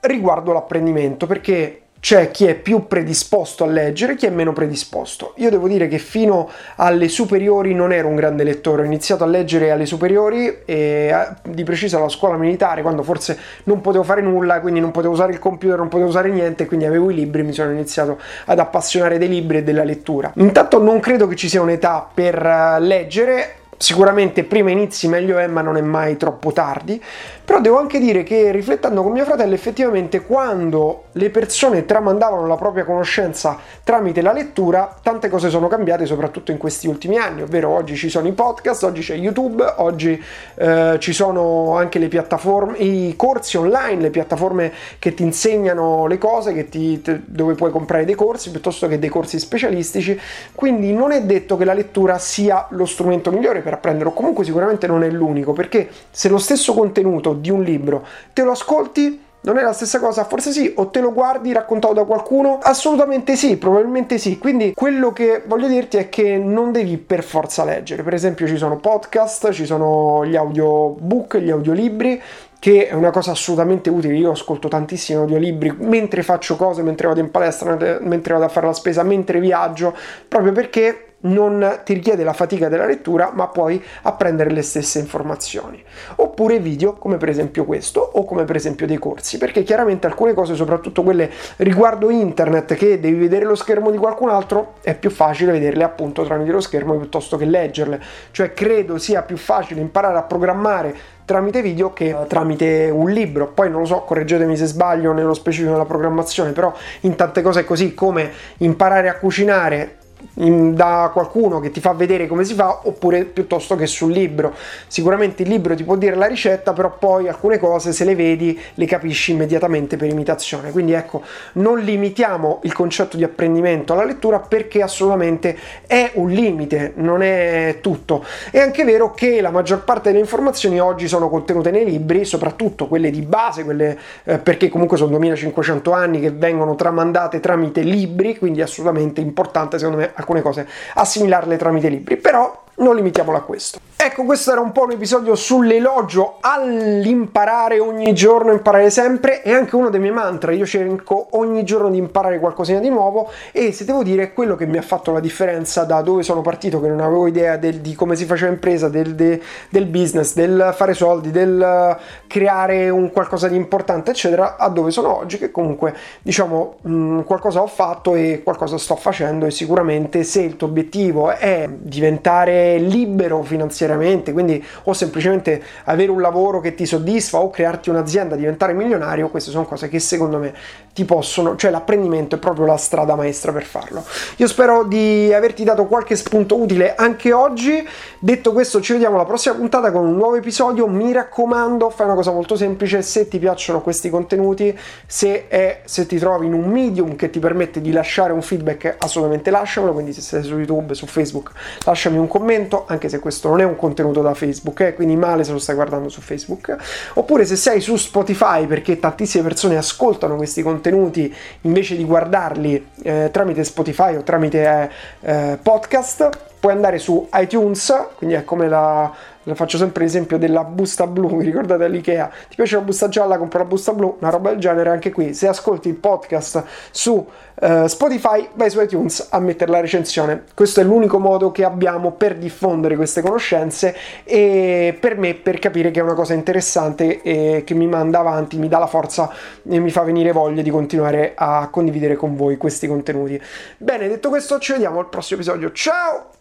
riguardo 0.02 0.54
l'apprendimento, 0.54 1.28
perché 1.28 1.82
c'è 2.00 2.32
chi 2.32 2.46
è 2.46 2.56
più 2.56 2.88
predisposto 2.88 3.64
a 3.64 3.68
leggere, 3.68 4.16
chi 4.16 4.26
è 4.26 4.30
meno 4.30 4.54
predisposto. 4.54 5.34
Io 5.38 5.50
devo 5.50 5.68
dire 5.68 5.88
che 5.88 5.98
fino 5.98 6.50
alle 6.76 7.08
superiori 7.08 7.74
non 7.74 7.92
ero 7.92 8.08
un 8.08 8.16
grande 8.16 8.44
lettore, 8.44 8.84
ho 8.84 8.86
iniziato 8.86 9.24
a 9.24 9.28
leggere 9.28 9.72
alle 9.72 9.86
superiori 9.86 10.48
e 10.66 10.66
eh, 10.66 11.28
di 11.44 11.64
preciso 11.64 11.98
alla 11.98 12.10
scuola 12.10 12.38
militare, 12.38 12.82
quando 12.82 13.04
forse 13.04 13.38
non 13.64 13.82
potevo 13.82 14.04
fare 14.04 14.22
nulla, 14.22 14.60
quindi 14.60 14.80
non 14.80 14.92
potevo 14.92 15.14
usare 15.14 15.32
il 15.32 15.40
computer, 15.40 15.78
non 15.78 15.88
potevo 15.88 16.10
usare 16.10 16.30
niente, 16.30 16.66
quindi 16.66 16.86
avevo 16.86 17.10
i 17.10 17.16
libri, 17.16 17.44
mi 17.44 17.54
sono 17.54 17.72
iniziato 17.72 18.20
ad 18.46 18.60
appassionare 18.60 19.18
dei 19.18 19.30
libri 19.30 19.58
e 19.58 19.64
della 19.64 19.84
lettura. 19.84 20.32
Intanto 20.36 20.82
non 20.82 21.00
credo 21.00 21.28
che 21.28 21.36
ci 21.36 21.50
sia 21.50 21.62
un'età 21.62 22.08
per 22.14 22.36
eh, 22.36 22.80
leggere, 22.80 23.56
Sicuramente 23.80 24.44
prima 24.44 24.72
inizi 24.72 25.08
meglio 25.08 25.38
è, 25.38 25.46
ma 25.46 25.62
non 25.62 25.78
è 25.78 25.82
mai 25.82 26.18
troppo 26.18 26.52
tardi. 26.52 27.02
Però 27.46 27.62
devo 27.62 27.78
anche 27.78 28.00
dire 28.00 28.24
che 28.24 28.52
riflettendo 28.52 29.04
con 29.04 29.12
mio 29.12 29.24
fratello, 29.24 29.54
effettivamente 29.54 30.22
quando 30.22 31.06
le 31.14 31.30
persone 31.30 31.86
tramandavano 31.86 32.46
la 32.46 32.56
propria 32.56 32.84
conoscenza 32.84 33.58
tramite 33.84 34.22
la 34.22 34.34
lettura, 34.34 34.98
tante 35.02 35.30
cose 35.30 35.50
sono 35.50 35.68
cambiate, 35.68 36.06
soprattutto 36.06 36.52
in 36.52 36.58
questi 36.58 36.88
ultimi 36.88 37.18
anni, 37.18 37.44
ovvero 37.44 37.70
oggi 37.70 37.96
ci 37.96 38.10
sono 38.10 38.28
i 38.28 38.34
podcast, 38.34 38.84
oggi 38.84 39.02
c'è 39.02 39.16
YouTube, 39.16 39.64
oggi 39.78 40.22
eh, 40.56 40.98
ci 41.00 41.14
sono 41.14 41.76
anche 41.78 42.00
le 42.00 42.10
piattaforme, 42.10 42.80
i 42.80 43.14
corsi 43.16 43.56
online, 43.56 44.02
le 44.02 44.10
piattaforme 44.10 44.74
che 45.00 45.14
ti 45.14 45.24
insegnano 45.24 46.06
le 46.08 46.18
cose, 46.18 46.68
ti, 46.68 47.02
te, 47.02 47.22
dove 47.24 47.54
puoi 47.54 47.72
comprare 47.72 48.04
dei 48.04 48.16
corsi 48.16 48.52
piuttosto 48.52 48.88
che 48.88 49.00
dei 49.00 49.10
corsi 49.10 49.40
specialistici. 49.40 50.20
Quindi 50.54 50.92
non 50.92 51.12
è 51.14 51.24
detto 51.24 51.56
che 51.56 51.64
la 51.64 51.74
lettura 51.74 52.18
sia 52.18 52.68
lo 52.72 52.86
strumento 52.86 53.32
migliore 53.32 53.62
per 53.68 53.76
apprendere, 53.76 54.08
o 54.08 54.14
comunque 54.14 54.46
sicuramente 54.46 54.88
non 54.88 55.04
è 55.04 55.10
l'unico, 55.10 55.52
perché 55.52 55.90
se 56.10 56.30
lo 56.30 56.38
stesso 56.38 56.74
contenuto 56.74 57.34
di 57.34 57.50
un 57.50 57.64
libro, 57.64 58.06
te 58.32 58.44
lo 58.44 58.52
ascolti, 58.52 59.26
non 59.42 59.58
è 59.58 59.62
la 59.62 59.74
stessa 59.74 60.00
cosa? 60.00 60.24
Forse 60.24 60.52
sì, 60.52 60.72
o 60.78 60.88
te 60.88 61.02
lo 61.02 61.12
guardi 61.12 61.52
raccontato 61.52 61.94
da 61.94 62.06
qualcuno? 62.06 62.60
Assolutamente 62.62 63.36
sì, 63.36 63.58
probabilmente 63.58 64.18
sì. 64.18 64.38
Quindi 64.38 64.74
quello 64.74 65.12
che 65.12 65.44
voglio 65.46 65.68
dirti 65.68 65.98
è 65.98 66.08
che 66.08 66.38
non 66.38 66.72
devi 66.72 66.98
per 66.98 67.24
forza 67.24 67.66
leggere. 67.66 68.04
Per 68.04 68.14
esempio 68.14 68.48
ci 68.48 68.58
sono 68.58 68.78
podcast, 68.78 69.52
ci 69.52 69.66
sono 69.66 70.26
gli 70.26 70.36
audiobook, 70.36 71.38
gli 71.38 71.52
audiolibri, 71.52 72.22
che 72.60 72.88
è 72.88 72.94
una 72.94 73.12
cosa 73.12 73.32
assolutamente 73.32 73.90
utile. 73.90 74.16
Io 74.16 74.32
ascolto 74.32 74.70
tantissimi 74.70 75.20
audiolibri 75.20 75.76
mentre 75.80 76.24
faccio 76.24 76.56
cose, 76.56 76.82
mentre 76.82 77.08
vado 77.08 77.20
in 77.20 77.32
palestra, 77.32 78.00
mentre 78.02 78.34
vado 78.34 78.46
a 78.46 78.50
fare 78.50 78.66
la 78.66 78.74
spesa, 78.74 79.04
mentre 79.04 79.40
viaggio, 79.40 79.94
proprio 80.28 80.52
perché 80.52 81.07
non 81.20 81.82
ti 81.84 81.94
richiede 81.94 82.24
la 82.24 82.34
fatica 82.34 82.70
della 82.70 82.86
lettura, 82.86 83.32
ma 83.34 83.48
puoi 83.48 83.84
apprendere 84.04 84.52
le 84.52 84.62
stesse 84.62 85.00
informazioni. 85.00 85.84
Oppure 86.18 86.60
video, 86.60 86.94
come 86.94 87.18
per 87.18 87.30
esempio 87.30 87.66
questo, 87.66 88.00
o 88.00 88.24
come 88.26 88.46
per 88.46 88.56
esempio 88.56 88.86
dei 88.86 88.98
corsi, 88.98 89.38
perché 89.38 89.64
chiaramente 89.64 90.06
alcune 90.06 90.34
cose, 90.34 90.56
soprattutto 90.56 91.02
quelle 91.02 91.30
riguardo 91.58 92.10
internet, 92.10 92.76
che 92.76 93.00
devi 93.00 93.18
vedere 93.18 93.46
lo 93.46 93.56
schermo 93.56 93.90
di 93.90 93.98
qualcun 93.98 94.30
altro, 94.30 94.76
è 94.82 94.96
più 94.96 95.10
facile 95.10 95.52
vederle 95.54 95.84
appunto 95.84 96.24
tramite 96.24 96.52
lo 96.52 96.62
schermo 96.62 96.96
piuttosto 96.98 97.38
che 97.38 97.46
leggerle. 97.46 98.02
Cioè 98.32 98.54
credo 98.54 98.98
sia 98.98 99.24
più 99.24 99.38
facile 99.38 99.82
imparare 99.82 100.18
a 100.18 100.24
programmare 100.24 100.96
tramite 101.26 101.62
video 101.62 101.92
che 101.92 102.16
tramite 102.28 102.90
un 102.90 103.10
libro. 103.10 103.48
Poi 103.48 103.70
non 103.70 103.82
lo 103.82 103.86
so, 103.86 104.02
correggetemi 104.02 104.56
se 104.56 104.66
sbaglio 104.66 105.12
nello 105.12 105.34
specifico 105.34 105.72
della 105.72 105.86
programmazione, 105.86 106.54
però 106.54 106.74
in 107.02 107.16
tante 107.16 107.42
cose 107.42 107.62
è 107.62 107.66
così 107.66 107.94
come 107.94 108.32
imparare 108.60 109.10
a 109.10 109.18
cucinare 109.18 109.98
in, 110.06 110.07
da 110.34 111.10
qualcuno 111.14 111.60
che 111.60 111.72
ti 111.72 111.80
fa 111.80 111.94
vedere 111.94 112.28
come 112.28 112.44
si 112.44 112.54
fa 112.54 112.82
oppure 112.84 113.26
piuttosto 113.26 113.76
che 113.76 113.88
sul 113.88 114.12
libro. 114.12 114.54
Sicuramente 114.88 115.44
il 115.44 115.50
libro 115.50 115.76
ti 115.76 115.84
può 115.84 115.96
dire 115.96 116.16
la 116.16 116.28
ricetta, 116.28 116.74
però 116.74 116.96
poi 116.98 117.28
alcune 117.28 117.58
cose 117.58 117.92
se 117.92 118.04
le 118.04 118.16
vedi 118.16 118.60
le 118.76 118.86
capisci 118.86 119.32
immediatamente 119.32 119.98
per 119.98 120.10
imitazione. 120.10 120.72
Quindi 120.72 120.94
ecco, 120.94 121.22
non 121.54 121.80
limitiamo 121.80 122.60
il 122.64 122.74
concetto 122.74 123.18
di 123.18 123.24
apprendimento 123.24 123.94
alla 123.94 124.06
lettura 124.06 124.40
perché 124.40 124.82
assolutamente 124.82 125.58
è 125.86 126.12
un 126.16 126.30
limite, 126.30 126.94
non 126.96 127.22
è 127.22 127.78
tutto. 127.82 128.24
È 128.52 128.60
anche 128.60 128.84
vero 128.84 129.12
che 129.14 129.42
la 129.42 129.52
maggior 129.52 129.84
parte 129.84 130.10
delle 130.10 130.22
informazioni 130.22 130.80
oggi 130.80 131.08
sono 131.08 131.30
contenute 131.30 131.72
nei 131.72 131.86
libri, 131.86 132.26
soprattutto 132.26 132.88
quelle 132.88 133.10
di 133.10 133.22
base, 133.22 133.64
quelle 133.64 133.98
eh, 134.24 134.38
perché 134.38 134.70
comunque 134.70 134.98
sono 134.98 135.12
2500 135.12 135.92
anni 135.92 136.20
che 136.20 136.32
vengono 136.32 136.76
tramandate 136.76 137.40
tramite 137.40 137.82
libri, 137.82 138.38
quindi 138.38 138.62
assolutamente 138.62 139.22
importante 139.22 139.78
secondo 139.78 139.98
me 139.98 140.07
alcune 140.16 140.42
cose 140.42 140.68
assimilarle 140.96 141.58
tramite 141.58 141.90
libri, 141.90 142.18
però 142.18 142.66
non 142.78 142.96
limitiamolo 142.96 143.38
a 143.38 143.42
questo. 143.42 143.80
Ecco, 144.00 144.26
questo 144.26 144.52
era 144.52 144.62
un 144.62 144.72
po' 144.72 144.84
un 144.84 144.92
episodio 144.92 145.34
sull'elogio 145.36 146.38
all'imparare 146.40 147.80
ogni 147.80 148.14
giorno, 148.14 148.52
imparare 148.52 148.92
sempre, 148.92 149.42
è 149.42 149.52
anche 149.52 149.76
uno 149.76 149.90
dei 149.90 150.00
miei 150.00 150.14
mantra. 150.14 150.52
Io 150.52 150.68
cerco 150.68 151.30
ogni 151.32 151.64
giorno 151.64 151.90
di 151.90 151.98
imparare 151.98 152.40
qualcosina 152.40 152.80
di 152.80 152.90
nuovo 152.90 153.32
e 153.52 153.72
se 153.72 153.86
devo 153.86 154.04
dire 154.04 154.34
quello 154.34 154.56
che 154.56 154.68
mi 154.68 154.78
ha 154.78 154.84
fatto 154.84 155.12
la 155.12 155.20
differenza 155.20 155.84
da 155.84 156.02
dove 156.02 156.22
sono 156.22 156.42
partito, 156.42 156.80
che 156.80 156.88
non 156.88 157.02
avevo 157.02 157.26
idea 157.26 157.58
del, 157.58 157.80
di 157.80 157.96
come 157.96 158.16
si 158.16 158.26
faceva 158.26 158.52
impresa, 158.52 158.88
del, 158.88 159.16
de, 159.16 159.42
del, 159.70 159.88
business, 159.88 160.36
del 160.36 160.74
fare 160.76 160.94
soldi, 160.94 161.32
del 161.32 161.98
creare 162.28 162.90
un 162.90 163.12
qualcosa 163.12 163.48
di 163.48 163.56
importante, 163.56 164.12
eccetera, 164.12 164.58
a 164.58 164.70
dove 164.70 164.92
sono 164.92 165.18
oggi, 165.18 165.40
che 165.40 165.50
comunque 165.50 165.96
diciamo 166.22 166.76
mh, 166.82 167.22
qualcosa 167.22 167.62
ho 167.62 167.68
fatto 167.68 168.14
e 168.14 168.42
qualcosa 168.44 168.78
sto 168.78 168.96
facendo 168.96 169.48
e 169.48 169.52
sicuramente 169.52 170.24
se 170.24 170.42
il 170.42 170.56
tuo 170.56 170.68
obiettivo 170.68 171.32
è 171.32 171.68
diventare 171.68 172.67
libero 172.76 173.42
finanziariamente, 173.44 174.34
quindi 174.34 174.64
o 174.84 174.94
semplicemente 174.94 175.64
avere 175.86 176.12
un 176.12 176.22
lavoro 176.22 176.60
che 176.60 176.76
ti 176.76 176.86
soddisfa 176.86 177.40
o 177.40 177.50
crearti 177.50 177.90
un'azienda, 177.90 178.36
diventare 178.36 178.74
milionario, 178.74 179.30
queste 179.30 179.52
sono 179.52 179.66
cose 179.66 179.88
che 179.88 180.00
secondo 180.00 180.38
me 180.38 180.54
ti 180.94 181.06
possono, 181.06 181.56
cioè 181.56 181.70
l'apprendimento 181.70 182.36
è 182.36 182.40
proprio 182.40 182.66
la 182.66 182.78
strada 182.78 183.16
maestra 183.16 183.52
per 183.52 183.64
farlo. 183.64 184.04
Io 184.38 184.48
spero 184.48 184.84
di 184.84 185.32
averti 185.32 185.64
dato 185.64 185.86
qualche 185.86 186.16
spunto 186.16 186.60
utile 186.60 186.96
anche 186.96 187.32
oggi. 187.34 187.88
Detto 188.18 188.52
questo, 188.52 188.82
ci 188.82 188.94
vediamo 188.94 189.16
alla 189.16 189.26
prossima 189.26 189.54
puntata 189.54 189.92
con 189.92 190.06
un 190.06 190.16
nuovo 190.16 190.36
episodio. 190.36 190.88
Mi 190.88 191.12
raccomando, 191.12 191.92
fai 191.92 192.08
una 192.08 192.16
cosa 192.16 192.32
molto 192.32 192.56
semplice, 192.56 193.04
se 193.04 193.28
ti 193.28 193.38
piacciono 193.38 193.82
questi 193.82 194.10
contenuti, 194.10 194.76
se, 195.06 195.48
è, 195.48 195.82
se 195.86 196.08
ti 196.08 196.18
trovi 196.18 196.48
in 196.48 196.54
un 196.54 196.68
medium 196.68 197.16
che 197.16 197.30
ti 197.30 197.38
permette 197.38 197.80
di 197.80 197.92
lasciare 197.92 198.34
un 198.34 198.42
feedback, 198.42 198.96
assolutamente 198.98 199.52
lasciamelo, 199.52 199.94
quindi 199.94 200.14
se 200.14 200.22
sei 200.22 200.42
su 200.42 200.58
YouTube, 200.58 200.96
su 200.96 201.06
Facebook, 201.06 201.52
lasciami 201.86 202.18
un 202.18 202.28
commento, 202.28 202.57
anche 202.88 203.10
se 203.10 203.20
questo 203.20 203.50
non 203.50 203.62
è 203.62 203.64
un 203.64 203.76
contenuto 203.76 204.22
da 204.22 204.34
Facebook, 204.34 204.80
eh, 204.82 204.94
quindi 204.94 205.16
male 205.16 205.44
se 205.44 205.52
lo 205.52 205.60
stai 205.60 205.76
guardando 205.76 206.10
su 206.10 206.22
Facebook, 206.22 206.76
oppure 207.14 207.46
se 207.46 207.56
sei 207.56 207.82
su 207.82 207.96
Spotify 207.96 208.66
perché 208.66 209.00
tantissime 209.00 209.44
persone 209.44 209.78
ascoltano 209.78 210.36
questi 210.36 210.62
contenuti 210.62 211.34
invece 211.62 211.96
di 211.96 212.04
guardarli 212.04 212.88
eh, 213.04 213.30
tramite 213.32 213.64
Spotify 213.64 214.16
o 214.16 214.24
tramite 214.24 214.92
eh, 215.22 215.58
podcast, 215.62 216.30
puoi 216.60 216.74
andare 216.74 216.98
su 216.98 217.28
iTunes, 217.34 218.08
quindi 218.16 218.36
è 218.36 218.44
come 218.44 218.68
la 218.68 219.14
faccio 219.56 219.78
sempre 219.78 220.04
l'esempio 220.04 220.38
della 220.38 220.64
busta 220.64 221.08
blu, 221.08 221.38
vi 221.38 221.46
ricordate 221.46 221.84
all'Ikea? 221.84 222.30
Ti 222.50 222.56
piace 222.56 222.76
la 222.76 222.82
busta 222.82 223.08
gialla, 223.08 223.38
compra 223.38 223.60
la 223.60 223.66
busta 223.66 223.94
blu, 223.94 224.18
una 224.20 224.30
roba 224.30 224.50
del 224.50 224.60
genere 224.60 224.90
anche 224.90 225.12
qui. 225.12 225.34
Se 225.34 225.48
ascolti 225.48 225.88
il 225.88 225.96
podcast 225.96 226.64
su 226.92 227.14
uh, 227.14 227.88
Spotify, 227.88 228.48
vai 228.54 228.70
su 228.70 228.82
iTunes 228.82 229.28
a 229.30 229.40
mettere 229.40 229.72
la 229.72 229.80
recensione. 229.80 230.44
Questo 230.54 230.82
è 230.82 230.84
l'unico 230.84 231.20
modo 231.20 231.52
che 231.52 231.64
abbiamo 231.64 232.12
per 232.12 232.36
diffondere 232.36 232.96
queste 232.96 233.22
conoscenze 233.22 233.96
e 234.24 234.98
per 235.00 235.18
me 235.18 235.34
per 235.36 235.60
capire 235.60 235.92
che 235.92 236.00
è 236.00 236.04
una 236.04 236.14
cosa 236.14 236.34
interessante 236.34 237.22
e 237.22 237.64
che 237.66 237.74
mi 237.74 237.88
manda 237.88 238.20
avanti, 238.20 238.58
mi 238.58 238.68
dà 238.68 238.80
la 238.80 238.88
forza 238.88 239.32
e 239.68 239.80
mi 239.80 239.90
fa 239.90 240.02
venire 240.02 240.32
voglia 240.32 240.62
di 240.62 240.70
continuare 240.70 241.34
a 241.36 241.70
condividere 241.70 242.16
con 242.16 242.36
voi 242.36 242.58
questi 242.58 242.88
contenuti. 242.88 243.42
Bene, 243.78 244.08
detto 244.08 244.30
questo, 244.30 244.60
ci 244.60 244.74
vediamo 244.74 245.00
al 245.00 245.10
prossimo 245.10 245.40
episodio. 245.42 245.72
Ciao! 245.72 246.37